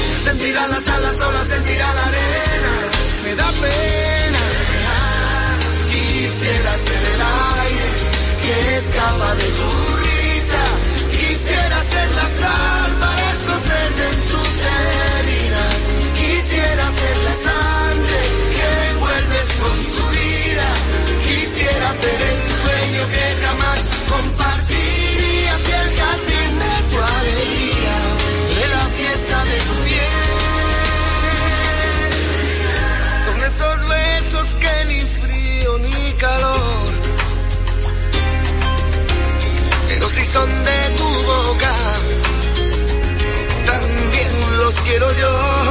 Se 0.07 0.29
sentirá 0.29 0.67
las 0.67 0.87
alas, 0.87 1.15
sola 1.17 1.43
sentirá 1.43 1.93
la 1.95 2.05
arena. 2.05 2.73
Me 3.23 3.33
da 3.33 3.49
pena. 3.63 4.43
Quisiera 5.89 6.77
ser 6.77 7.03
el 7.13 7.21
aire 7.65 7.87
que 8.43 8.77
escapa 8.77 9.35
de 9.41 9.47
tu 9.57 9.69
risa. 10.05 10.63
Quisiera 11.09 11.83
ser 11.83 12.09
la 12.19 12.27
sal 12.39 12.91
para 12.99 13.31
escocerte 13.33 14.03
en 14.13 14.19
tus 14.29 14.53
heridas. 14.77 15.79
Quisiera 16.21 16.85
ser 16.99 17.17
la 17.27 17.35
sangre 17.47 18.19
que 18.55 18.67
envuelves 18.91 19.47
con 19.61 19.77
tu 19.95 20.05
vida. 20.21 20.67
Quisiera 21.25 21.93
ser 21.93 22.19
el 22.29 22.37
sueño 22.61 23.01
que 23.09 23.25
jamás 23.43 23.74
son 40.35 40.49
de 40.65 40.97
tu 40.97 41.09
boca, 41.31 41.73
también 43.65 44.57
los 44.59 44.75
quiero 44.81 45.07
yo. 45.13 45.64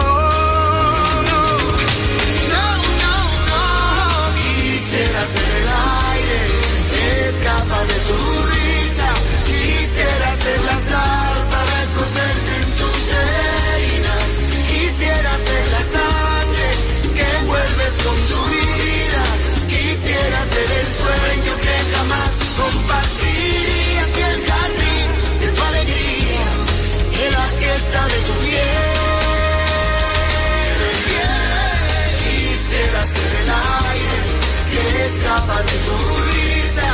De 35.43 35.79
tu 35.87 35.97
risa. 36.31 36.91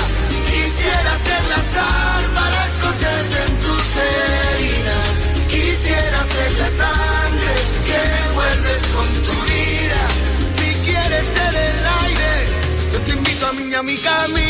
Quisiera 0.51 1.17
ser 1.17 1.43
la 1.51 1.61
sal 1.61 2.25
para 2.35 2.67
escocerte 2.69 3.37
en 3.47 3.61
tus 3.61 3.97
heridas. 4.09 5.09
Quisiera 5.49 6.25
ser 6.25 6.53
la 6.53 6.69
sangre 6.69 7.55
que 7.85 7.99
envuelves 8.29 8.81
con 8.95 9.09
tu 9.27 9.35
vida. 9.45 10.03
Si 10.57 10.69
quieres 10.87 11.25
ser 11.37 11.55
el 11.55 11.87
aire, 12.03 12.33
yo 12.95 13.01
te 13.03 13.11
invito 13.13 13.47
a 13.47 13.53
mí 13.53 13.75
a 13.75 13.83
mi 13.83 13.99
camisa, 13.99 14.50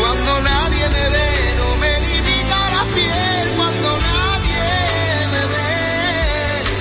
Cuando 0.00 0.40
nadie 0.40 0.88
me 0.88 1.08
ve, 1.14 1.30
no 1.58 1.76
me 1.76 1.92
limita 2.06 2.58
la 2.76 2.84
piel. 2.94 3.44
Cuando 3.56 3.88
nadie 4.08 4.66
me 5.32 5.42
ve, 5.52 5.70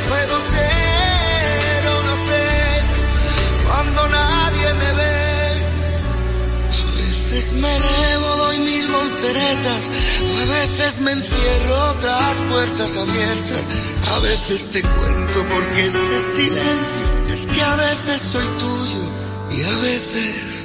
puedo 0.10 0.36
ser 0.54 1.88
o 1.88 2.04
no 2.04 2.16
ser. 2.28 2.84
Cuando 3.68 4.08
nadie 4.10 4.74
me 4.82 4.94
ve, 5.00 5.18
a 6.72 6.92
veces 7.02 7.54
me 7.54 7.76
elevo, 7.76 8.36
doy 8.38 8.60
mil 8.60 8.88
volteretas. 8.88 9.92
A 10.42 10.46
veces 10.46 11.02
me 11.02 11.12
encierro 11.12 11.96
tras 12.00 12.38
puertas 12.50 12.98
abiertas. 12.98 13.62
A 14.16 14.20
veces 14.20 14.70
te 14.70 14.82
cuento 14.82 15.46
porque 15.54 15.86
este 15.86 16.22
silencio 16.36 17.08
es 17.34 17.46
que 17.48 17.62
a 17.62 17.76
veces 17.76 18.22
soy 18.22 18.46
tuyo 18.60 19.04
y 19.52 19.64
a 19.64 19.78
veces 19.78 20.57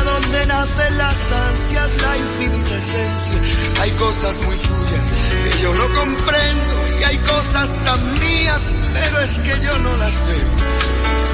donde 0.00 0.46
nacen 0.46 0.98
las 0.98 1.32
ansias, 1.32 1.96
la 2.02 2.16
infinita 2.16 2.76
esencia. 2.76 3.40
Hay 3.82 3.90
cosas 3.92 4.40
muy 4.42 4.56
tuyas 4.56 5.06
que 5.44 5.62
yo 5.62 5.74
no 5.74 5.86
comprendo 5.94 6.98
y 7.00 7.04
hay 7.04 7.18
cosas 7.18 7.70
tan 7.84 8.20
mías, 8.20 8.62
pero 8.92 9.20
es 9.20 9.38
que 9.38 9.60
yo 9.64 9.78
no 9.78 9.96
las 9.96 10.14
veo. 10.26 10.48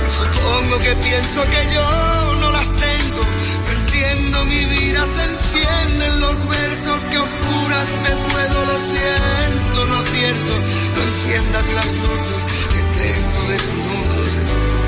Supongo 0.09 0.79
que 0.79 0.95
pienso 0.97 1.43
que 1.45 1.75
yo 1.75 2.35
no 2.41 2.51
las 2.51 2.69
tengo. 2.69 3.23
No 3.65 3.73
entiendo 3.81 4.45
mi 4.47 4.65
vida, 4.65 5.05
se 5.05 5.25
encienden 5.25 6.21
los 6.21 6.49
versos 6.49 7.05
que 7.07 7.19
oscuras 7.19 7.89
te 8.03 8.11
puedo, 8.11 8.65
lo 8.65 8.79
siento, 8.81 9.87
no 9.87 9.97
acierto. 9.97 10.53
No 10.95 11.03
enciendas 11.03 11.67
las 11.75 11.87
luces 11.87 12.41
que 12.73 12.83
tengo 12.99 13.49
desnudos. 13.49 14.88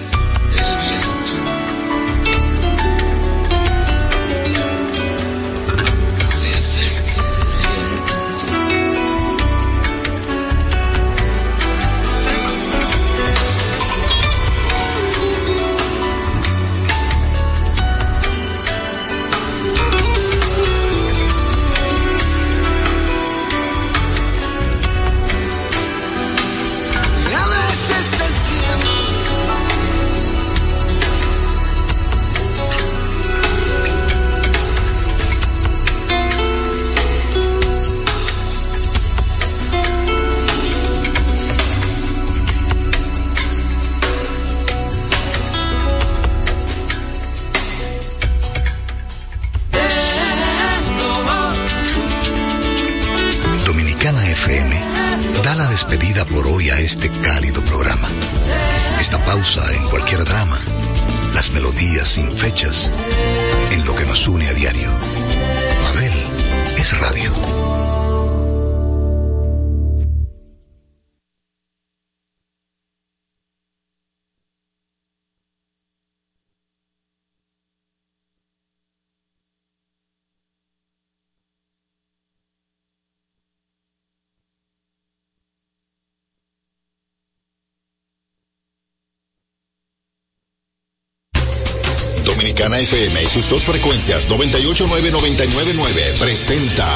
FM 92.81 93.21
y 93.21 93.27
sus 93.27 93.47
dos 93.47 93.63
frecuencias 93.63 94.27
989-999 94.27 96.17
presenta 96.19 96.87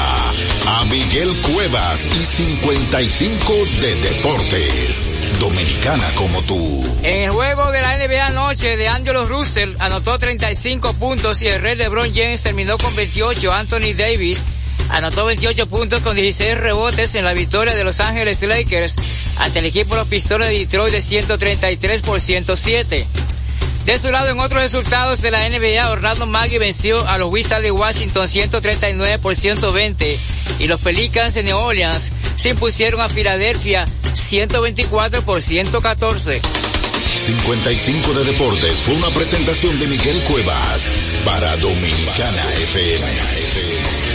a 0.66 0.84
Miguel 0.86 1.28
Cuevas 1.42 2.06
y 2.06 2.26
55 2.26 3.52
de 3.80 3.94
Deportes. 3.94 5.08
Dominicana 5.38 6.04
como 6.16 6.42
tú. 6.42 6.84
En 7.04 7.22
el 7.22 7.30
juego 7.30 7.70
de 7.70 7.80
la 7.82 7.96
NBA 7.98 8.26
anoche 8.26 8.76
de 8.76 8.88
Angelo 8.88 9.26
Russell 9.26 9.76
anotó 9.78 10.18
35 10.18 10.94
puntos 10.94 11.40
y 11.42 11.46
el 11.46 11.62
Red 11.62 11.78
LeBron 11.78 12.12
James 12.12 12.42
terminó 12.42 12.78
con 12.78 12.96
28. 12.96 13.52
Anthony 13.52 13.94
Davis 13.96 14.42
anotó 14.90 15.26
28 15.26 15.68
puntos 15.68 16.02
con 16.02 16.16
16 16.16 16.58
rebotes 16.58 17.14
en 17.14 17.24
la 17.24 17.32
victoria 17.32 17.76
de 17.76 17.84
Los 17.84 18.00
Ángeles 18.00 18.42
Lakers 18.42 18.96
ante 19.38 19.60
el 19.60 19.66
equipo 19.66 19.94
de 19.94 20.00
los 20.00 20.08
Pistones 20.08 20.48
de 20.48 20.58
Detroit 20.58 20.92
de 20.92 21.00
133 21.00 22.02
por 22.02 22.20
107. 22.20 23.06
De 23.86 24.00
su 24.00 24.10
lado, 24.10 24.30
en 24.30 24.40
otros 24.40 24.60
resultados 24.60 25.22
de 25.22 25.30
la 25.30 25.48
NBA, 25.48 25.90
Orlando 25.90 26.26
Maggie 26.26 26.58
venció 26.58 27.06
a 27.06 27.18
los 27.18 27.32
Wizards 27.32 27.62
de 27.62 27.70
Washington 27.70 28.26
139 28.26 29.20
por 29.20 29.36
120 29.36 30.18
y 30.58 30.66
los 30.66 30.80
Pelicans 30.80 31.34
de 31.34 31.44
New 31.44 31.56
Orleans 31.56 32.10
se 32.34 32.48
impusieron 32.48 33.00
a 33.00 33.08
Filadelfia 33.08 33.84
124 34.12 35.22
por 35.22 35.40
114. 35.40 36.40
55 36.40 38.12
de 38.14 38.24
Deportes 38.24 38.82
fue 38.82 38.94
una 38.94 39.10
presentación 39.10 39.78
de 39.78 39.86
Miguel 39.86 40.20
Cuevas 40.24 40.90
para 41.24 41.56
Dominicana 41.58 42.42
FM. 42.62 44.05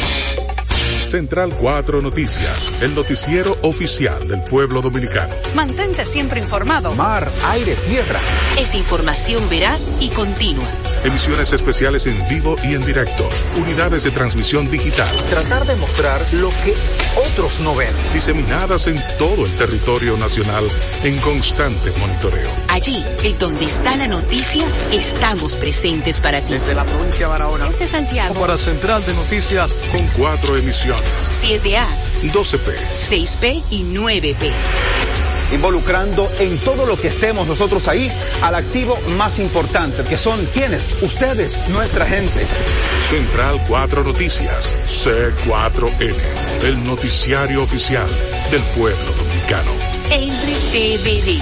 Central 1.12 1.54
4 1.60 2.02
Noticias, 2.02 2.72
el 2.80 2.96
noticiero 2.96 3.58
oficial 3.64 4.30
del 4.30 4.44
pueblo 4.44 4.82
dominicano. 4.82 5.36
Mantente 5.54 6.06
siempre 6.06 6.40
informado. 6.40 6.96
Mar, 6.96 7.30
aire, 7.50 7.76
tierra. 7.86 8.22
Es 8.58 8.76
información 8.76 9.50
veraz 9.50 9.92
y 10.00 10.08
continua. 10.08 10.64
Emisiones 11.04 11.52
especiales 11.52 12.08
en 12.08 12.18
vivo 12.30 12.56
y 12.64 12.76
en 12.76 12.86
directo. 12.86 13.28
Unidades 13.58 14.06
de 14.06 14.12
transmisión 14.12 14.72
digital. 14.72 15.14
Tratar 15.30 15.66
de 15.66 15.76
mostrar 15.76 16.22
lo 16.36 16.50
que 16.64 16.74
otros 17.30 17.60
no 17.60 17.76
ven. 17.76 17.94
Diseminadas 18.14 18.88
en 18.88 18.96
todo 19.20 19.46
el 19.46 19.52
territorio 19.58 20.16
nacional 20.16 20.64
en 21.04 21.18
constante 21.18 21.92
monitoreo. 22.00 22.61
Allí, 22.72 23.04
en 23.26 23.38
donde 23.38 23.66
está 23.66 23.98
la 23.98 24.08
noticia, 24.08 24.66
estamos 24.94 25.56
presentes 25.58 26.22
para 26.22 26.40
ti. 26.40 26.54
Desde 26.54 26.74
la 26.74 26.86
provincia 26.86 27.26
de 27.26 27.32
Barahona. 27.34 27.70
Desde 27.70 27.88
Santiago. 27.88 28.34
Para 28.36 28.58
Central 28.58 29.06
de 29.06 29.14
Noticias. 29.14 29.74
Con 29.92 30.08
cuatro 30.18 30.56
emisiones. 30.56 31.04
7A, 31.04 31.84
12P, 32.32 32.74
6P 32.98 33.64
y 33.72 33.84
9P. 33.94 34.54
Involucrando 35.52 36.32
en 36.40 36.58
todo 36.60 36.86
lo 36.86 36.96
que 36.96 37.10
estemos 37.10 37.46
nosotros 37.46 37.90
ahí 37.90 38.10
al 38.42 38.56
activo 38.56 38.98
más 39.18 39.40
importante, 39.40 40.06
que 40.06 40.18
son 40.18 40.46
quienes, 40.54 41.02
ustedes, 41.02 41.60
nuestra 41.72 42.06
gente. 42.06 42.48
Central 43.02 43.62
4 43.68 44.02
Noticias, 44.06 44.78
C4N, 44.86 46.16
el 46.64 46.82
noticiario 46.86 47.64
oficial 47.64 48.08
del 48.50 48.62
pueblo 48.62 49.12
dominicano. 49.12 49.72
RTVD, 50.10 51.42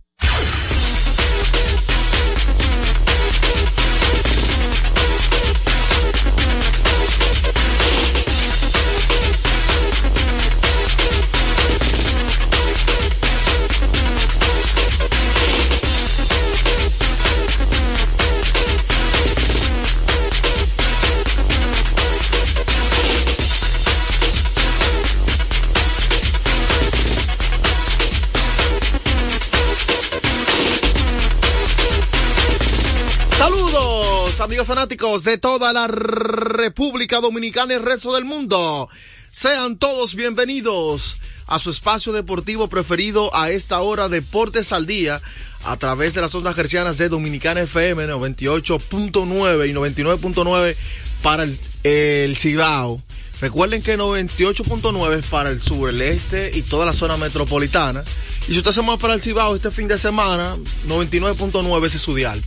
Amigos 34.51 34.67
fanáticos 34.67 35.23
de 35.23 35.37
toda 35.37 35.71
la 35.71 35.87
República 35.87 37.21
Dominicana 37.21 37.71
y 37.71 37.77
el 37.77 37.83
resto 37.83 38.13
del 38.13 38.25
mundo. 38.25 38.89
Sean 39.31 39.77
todos 39.77 40.13
bienvenidos 40.13 41.21
a 41.47 41.57
su 41.57 41.69
espacio 41.69 42.11
deportivo 42.11 42.67
preferido 42.67 43.33
a 43.33 43.49
esta 43.49 43.79
hora, 43.79 44.09
Deportes 44.09 44.73
al 44.73 44.85
Día, 44.85 45.21
a 45.63 45.77
través 45.77 46.15
de 46.15 46.19
las 46.19 46.35
ondas 46.35 46.53
gercianas 46.53 46.97
de 46.97 47.07
Dominicana 47.07 47.61
FM 47.61 48.07
98.9 48.07 49.69
y 49.69 49.73
99.9 49.73 50.75
para 51.21 51.47
el, 51.83 52.35
Cibao. 52.35 53.01
Recuerden 53.39 53.81
que 53.81 53.97
98.9 53.97 55.19
es 55.19 55.25
para 55.27 55.49
el 55.49 55.61
sur, 55.61 55.89
el 55.89 56.01
este 56.01 56.51
y 56.57 56.61
toda 56.63 56.85
la 56.85 56.91
zona 56.91 57.15
metropolitana. 57.15 58.03
Y 58.49 58.51
si 58.51 58.57
usted 58.57 58.71
se 58.73 58.81
mueve 58.81 59.01
para 59.01 59.13
el 59.13 59.21
Cibao 59.21 59.55
este 59.55 59.71
fin 59.71 59.87
de 59.87 59.97
semana, 59.97 60.57
99.9 60.89 61.85
es 61.85 61.93
su 61.93 62.13
dial. 62.13 62.43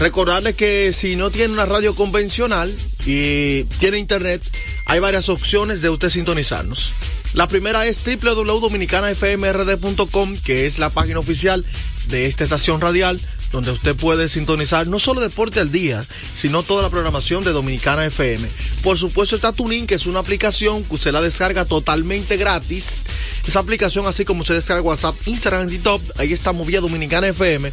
Recordarles 0.00 0.54
que 0.54 0.92
si 0.92 1.16
no 1.16 1.30
tiene 1.30 1.52
una 1.52 1.66
radio 1.66 1.92
convencional 1.94 2.74
y 3.04 3.64
tiene 3.80 3.98
internet, 3.98 4.40
hay 4.84 5.00
varias 5.00 5.28
opciones 5.28 5.82
de 5.82 5.90
usted 5.90 6.08
sintonizarnos. 6.08 6.92
La 7.34 7.48
primera 7.48 7.84
es 7.84 8.00
www.dominicanafmrd.com, 8.04 10.36
que 10.38 10.66
es 10.66 10.78
la 10.78 10.90
página 10.90 11.18
oficial 11.18 11.64
de 12.08 12.26
esta 12.26 12.44
estación 12.44 12.80
radial, 12.80 13.20
donde 13.52 13.72
usted 13.72 13.96
puede 13.96 14.28
sintonizar 14.28 14.86
no 14.86 15.00
solo 15.00 15.20
Deporte 15.20 15.60
al 15.60 15.72
Día, 15.72 16.04
sino 16.34 16.62
toda 16.62 16.82
la 16.82 16.90
programación 16.90 17.42
de 17.44 17.52
Dominicana 17.52 18.04
FM. 18.06 18.48
Por 18.82 18.98
supuesto 18.98 19.34
está 19.34 19.52
Tuning, 19.52 19.88
que 19.88 19.96
es 19.96 20.06
una 20.06 20.20
aplicación 20.20 20.84
que 20.84 20.94
usted 20.94 21.10
la 21.12 21.20
descarga 21.20 21.64
totalmente 21.64 22.36
gratis. 22.36 23.02
Esa 23.46 23.60
aplicación, 23.60 24.06
así 24.06 24.24
como 24.24 24.40
usted 24.42 24.54
descarga 24.54 24.82
WhatsApp, 24.82 25.16
Instagram 25.26 25.68
y 25.72 25.78
Top, 25.78 26.00
ahí 26.18 26.32
está 26.32 26.52
movida 26.52 26.80
Dominicana 26.80 27.26
FM. 27.28 27.72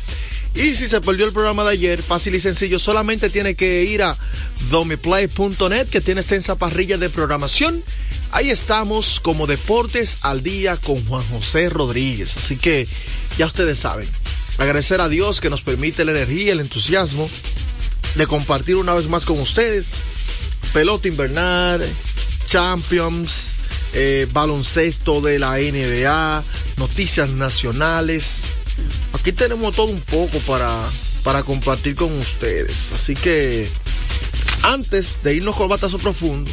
Y 0.55 0.73
si 0.75 0.87
se 0.87 1.01
perdió 1.01 1.25
el 1.25 1.33
programa 1.33 1.65
de 1.65 1.71
ayer, 1.71 2.01
fácil 2.01 2.33
y 2.33 2.39
sencillo, 2.39 2.79
solamente 2.79 3.29
tiene 3.29 3.55
que 3.55 3.83
ir 3.83 4.01
a 4.03 4.17
domiplay.net 4.69 5.87
que 5.87 5.99
tiene 5.99 6.21
extensa 6.21 6.55
parrilla 6.55 6.97
de 6.97 7.09
programación. 7.09 7.83
Ahí 8.31 8.49
estamos 8.49 9.19
como 9.19 9.47
Deportes 9.47 10.19
al 10.21 10.43
Día 10.43 10.77
con 10.77 11.05
Juan 11.05 11.23
José 11.29 11.69
Rodríguez. 11.69 12.37
Así 12.37 12.55
que 12.55 12.87
ya 13.37 13.47
ustedes 13.47 13.79
saben. 13.79 14.07
Agradecer 14.57 15.01
a 15.01 15.09
Dios 15.09 15.41
que 15.41 15.49
nos 15.49 15.61
permite 15.61 16.05
la 16.05 16.11
energía, 16.11 16.53
el 16.53 16.61
entusiasmo 16.61 17.29
de 18.15 18.25
compartir 18.25 18.77
una 18.77 18.93
vez 18.93 19.09
más 19.09 19.25
con 19.25 19.37
ustedes. 19.39 19.89
Pelota 20.71 21.09
invernal, 21.09 21.85
Champions, 22.47 23.55
eh, 23.93 24.25
baloncesto 24.31 25.19
de 25.19 25.37
la 25.37 25.57
NBA, 25.57 26.43
noticias 26.77 27.29
nacionales. 27.31 28.43
Aquí 29.13 29.31
tenemos 29.31 29.75
todo 29.75 29.87
un 29.87 30.01
poco 30.01 30.39
para, 30.39 30.69
para 31.23 31.43
compartir 31.43 31.95
con 31.95 32.11
ustedes. 32.19 32.91
Así 32.93 33.15
que 33.15 33.67
antes 34.63 35.19
de 35.23 35.35
irnos 35.35 35.55
con 35.55 35.69
batazo 35.69 35.97
profundo, 35.97 36.49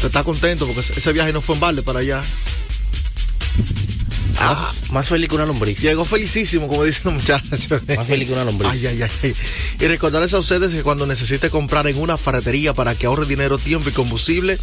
te 0.00 0.06
está 0.06 0.24
contento 0.24 0.66
porque 0.66 0.80
ese 0.80 1.12
viaje 1.12 1.32
no 1.32 1.40
fue 1.40 1.54
en 1.54 1.60
balde 1.60 1.82
para 1.82 2.00
allá. 2.00 2.22
Ah, 4.38 4.72
más 4.90 5.08
feliz 5.08 5.28
que 5.28 5.34
una 5.34 5.46
lombriz. 5.46 5.80
Llegó 5.80 6.04
felicísimo, 6.04 6.68
como 6.68 6.84
dicen 6.84 7.02
los 7.04 7.14
muchachos. 7.14 7.68
Más 7.96 8.06
feliz 8.06 8.26
que 8.26 8.32
una 8.32 8.44
lombriz. 8.44 8.70
Ay, 8.72 8.86
ay, 8.86 9.02
ay. 9.02 9.34
Y 9.80 9.86
recordarles 9.86 10.34
a 10.34 10.38
ustedes 10.38 10.72
que 10.72 10.82
cuando 10.82 11.06
necesite 11.06 11.50
comprar 11.50 11.86
en 11.86 11.98
una 11.98 12.16
ferretería 12.16 12.74
para 12.74 12.94
que 12.94 13.06
ahorre 13.06 13.26
dinero, 13.26 13.58
tiempo 13.58 13.88
y 13.88 13.92
combustible, 13.92 14.58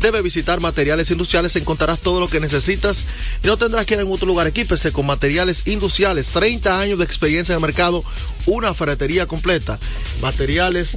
debe 0.00 0.22
visitar 0.22 0.60
Materiales 0.60 1.10
Industriales. 1.10 1.56
Encontrarás 1.56 2.00
todo 2.00 2.20
lo 2.20 2.28
que 2.28 2.40
necesitas 2.40 3.04
y 3.42 3.46
no 3.46 3.56
tendrás 3.56 3.86
que 3.86 3.94
ir 3.94 4.00
en 4.00 4.10
otro 4.10 4.26
lugar. 4.26 4.46
Equípese 4.46 4.92
con 4.92 5.06
Materiales 5.06 5.66
Industriales. 5.66 6.28
30 6.28 6.80
años 6.80 6.98
de 6.98 7.04
experiencia 7.04 7.52
en 7.52 7.56
el 7.56 7.62
mercado, 7.62 8.04
una 8.46 8.74
ferretería 8.74 9.26
completa. 9.26 9.78
Materiales 10.20 10.96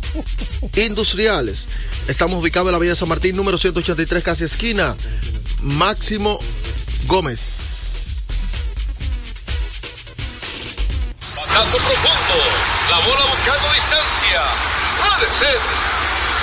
Industriales. 0.76 1.68
Estamos 2.08 2.42
ubicados 2.42 2.68
en 2.70 2.74
la 2.74 2.80
Villa 2.80 2.96
San 2.96 3.10
Martín, 3.10 3.36
número 3.36 3.58
183, 3.58 4.24
casi 4.24 4.44
esquina. 4.44 4.96
Máximo 5.62 6.40
Gómez. 7.08 7.97
Batazo 11.58 11.78
profundo. 11.78 12.38
La 12.92 13.00
bola 13.00 13.26
buscando 13.32 13.68
distancia. 13.74 14.42
Puede 15.02 15.26
ser. 15.40 15.58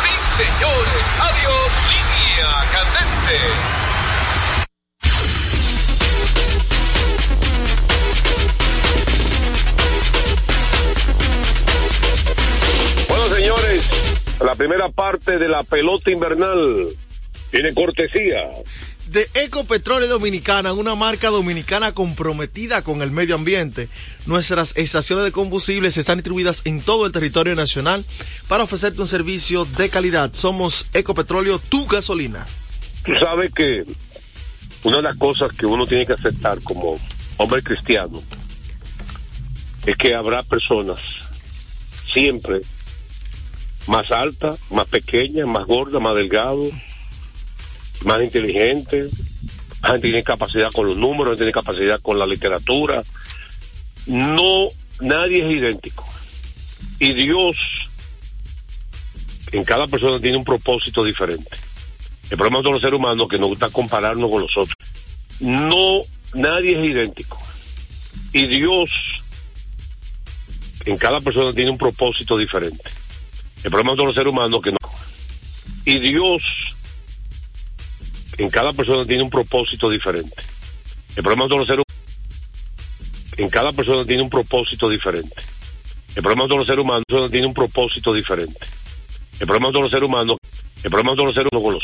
Sí, 0.02 0.12
señores. 0.42 1.02
Adiós. 1.20 1.70
Línea 1.88 2.50
candente. 2.72 3.38
Bueno, 13.08 13.24
señores. 13.36 13.82
La 14.40 14.54
primera 14.56 14.88
parte 14.88 15.38
de 15.38 15.46
la 15.48 15.62
pelota 15.62 16.10
invernal 16.10 16.88
tiene 17.52 17.72
cortesía 17.72 18.50
de 19.14 19.30
Ecopetróleo 19.34 20.08
Dominicana, 20.08 20.72
una 20.72 20.96
marca 20.96 21.28
dominicana 21.28 21.92
comprometida 21.92 22.82
con 22.82 23.00
el 23.00 23.12
medio 23.12 23.36
ambiente. 23.36 23.88
Nuestras 24.26 24.76
estaciones 24.76 25.24
de 25.24 25.30
combustibles 25.30 25.96
están 25.96 26.18
distribuidas 26.18 26.62
en 26.64 26.80
todo 26.82 27.06
el 27.06 27.12
territorio 27.12 27.54
nacional 27.54 28.04
para 28.48 28.64
ofrecerte 28.64 29.00
un 29.00 29.06
servicio 29.06 29.66
de 29.66 29.88
calidad. 29.88 30.34
Somos 30.34 30.86
Ecopetróleo, 30.94 31.60
tu 31.60 31.86
gasolina. 31.86 32.44
Tú 33.04 33.12
sabes 33.16 33.54
que 33.54 33.84
una 34.82 34.96
de 34.96 35.02
las 35.04 35.16
cosas 35.16 35.52
que 35.52 35.64
uno 35.64 35.86
tiene 35.86 36.04
que 36.04 36.14
aceptar 36.14 36.60
como 36.62 36.98
hombre 37.36 37.62
cristiano 37.62 38.20
es 39.86 39.96
que 39.96 40.16
habrá 40.16 40.42
personas 40.42 40.98
siempre 42.12 42.62
más 43.86 44.10
altas, 44.10 44.58
más 44.72 44.88
pequeñas, 44.88 45.46
más 45.46 45.66
gordas, 45.66 46.02
más 46.02 46.16
delgados, 46.16 46.70
más 48.05 48.22
inteligentes, 48.22 49.12
más 49.82 49.92
gente 49.92 50.09
tiene 50.09 50.22
capacidad 50.22 50.70
con 50.72 50.86
los 50.86 50.96
números, 50.96 51.32
gente 51.32 51.44
tiene 51.44 51.52
capacidad 51.52 52.00
con 52.00 52.18
la 52.18 52.26
literatura. 52.26 53.02
No, 54.07 54.66
nadie 55.00 55.44
es 55.44 55.52
idéntico. 55.52 56.05
Y 56.98 57.12
Dios 57.12 57.57
en 59.52 59.64
cada 59.64 59.86
persona 59.86 60.18
tiene 60.20 60.36
un 60.36 60.44
propósito 60.44 61.05
diferente. 61.05 61.50
El 62.30 62.36
problema 62.36 62.62
de 62.62 62.70
los 62.70 62.80
seres 62.80 62.98
humanos 62.98 63.26
es 63.26 63.30
que 63.30 63.38
nos 63.38 63.50
gusta 63.50 63.68
compararnos 63.68 64.30
con 64.30 64.42
los 64.42 64.57
otros. 64.57 64.76
No, 65.40 66.00
nadie 66.34 66.78
es 66.78 66.84
idéntico. 66.84 67.38
Y 68.32 68.46
Dios 68.46 68.90
en 70.84 70.96
cada 70.96 71.20
persona 71.20 71.52
tiene 71.52 71.70
un 71.70 71.78
propósito 71.78 72.36
diferente. 72.36 72.82
El 73.62 73.70
problema 73.70 73.94
de 73.94 74.05
los 74.05 74.14
seres 74.14 74.32
humanos 74.32 74.59
es 74.59 74.64
que 74.64 74.72
no. 74.72 74.78
Y 75.84 75.98
Dios 75.98 76.42
en 78.39 78.51
cada 78.51 78.72
persona 78.72 79.05
tiene 79.05 79.22
un 79.22 79.30
propósito 79.30 79.89
diferente. 79.89 80.43
El 81.16 81.22
problema 81.22 81.47
de 81.47 81.57
los 81.57 81.66
seres 81.66 81.85
en 83.37 83.49
cada 83.49 83.72
persona 83.72 84.05
tiene 84.05 84.22
un 84.22 84.30
propósito 84.30 84.89
diferente. 84.89 85.35
El 86.14 86.22
problema 86.22 86.47
de 86.47 86.57
los 86.57 86.66
seres 86.66 86.85
humanos 86.85 87.05
tiene 87.30 87.47
un 87.47 87.55
propósito 87.55 88.12
diferente. 88.12 88.66
El 89.41 89.47
problema 89.47 89.72
de 89.72 89.80
los 89.80 89.91
seres 89.91 90.09
humanos, 90.09 90.37
el 90.82 90.91
problema 90.91 91.14
de 91.14 91.24
los 91.24 91.35
seres 91.35 91.49
humanos 91.53 91.64
con 91.64 91.74
los 91.74 91.82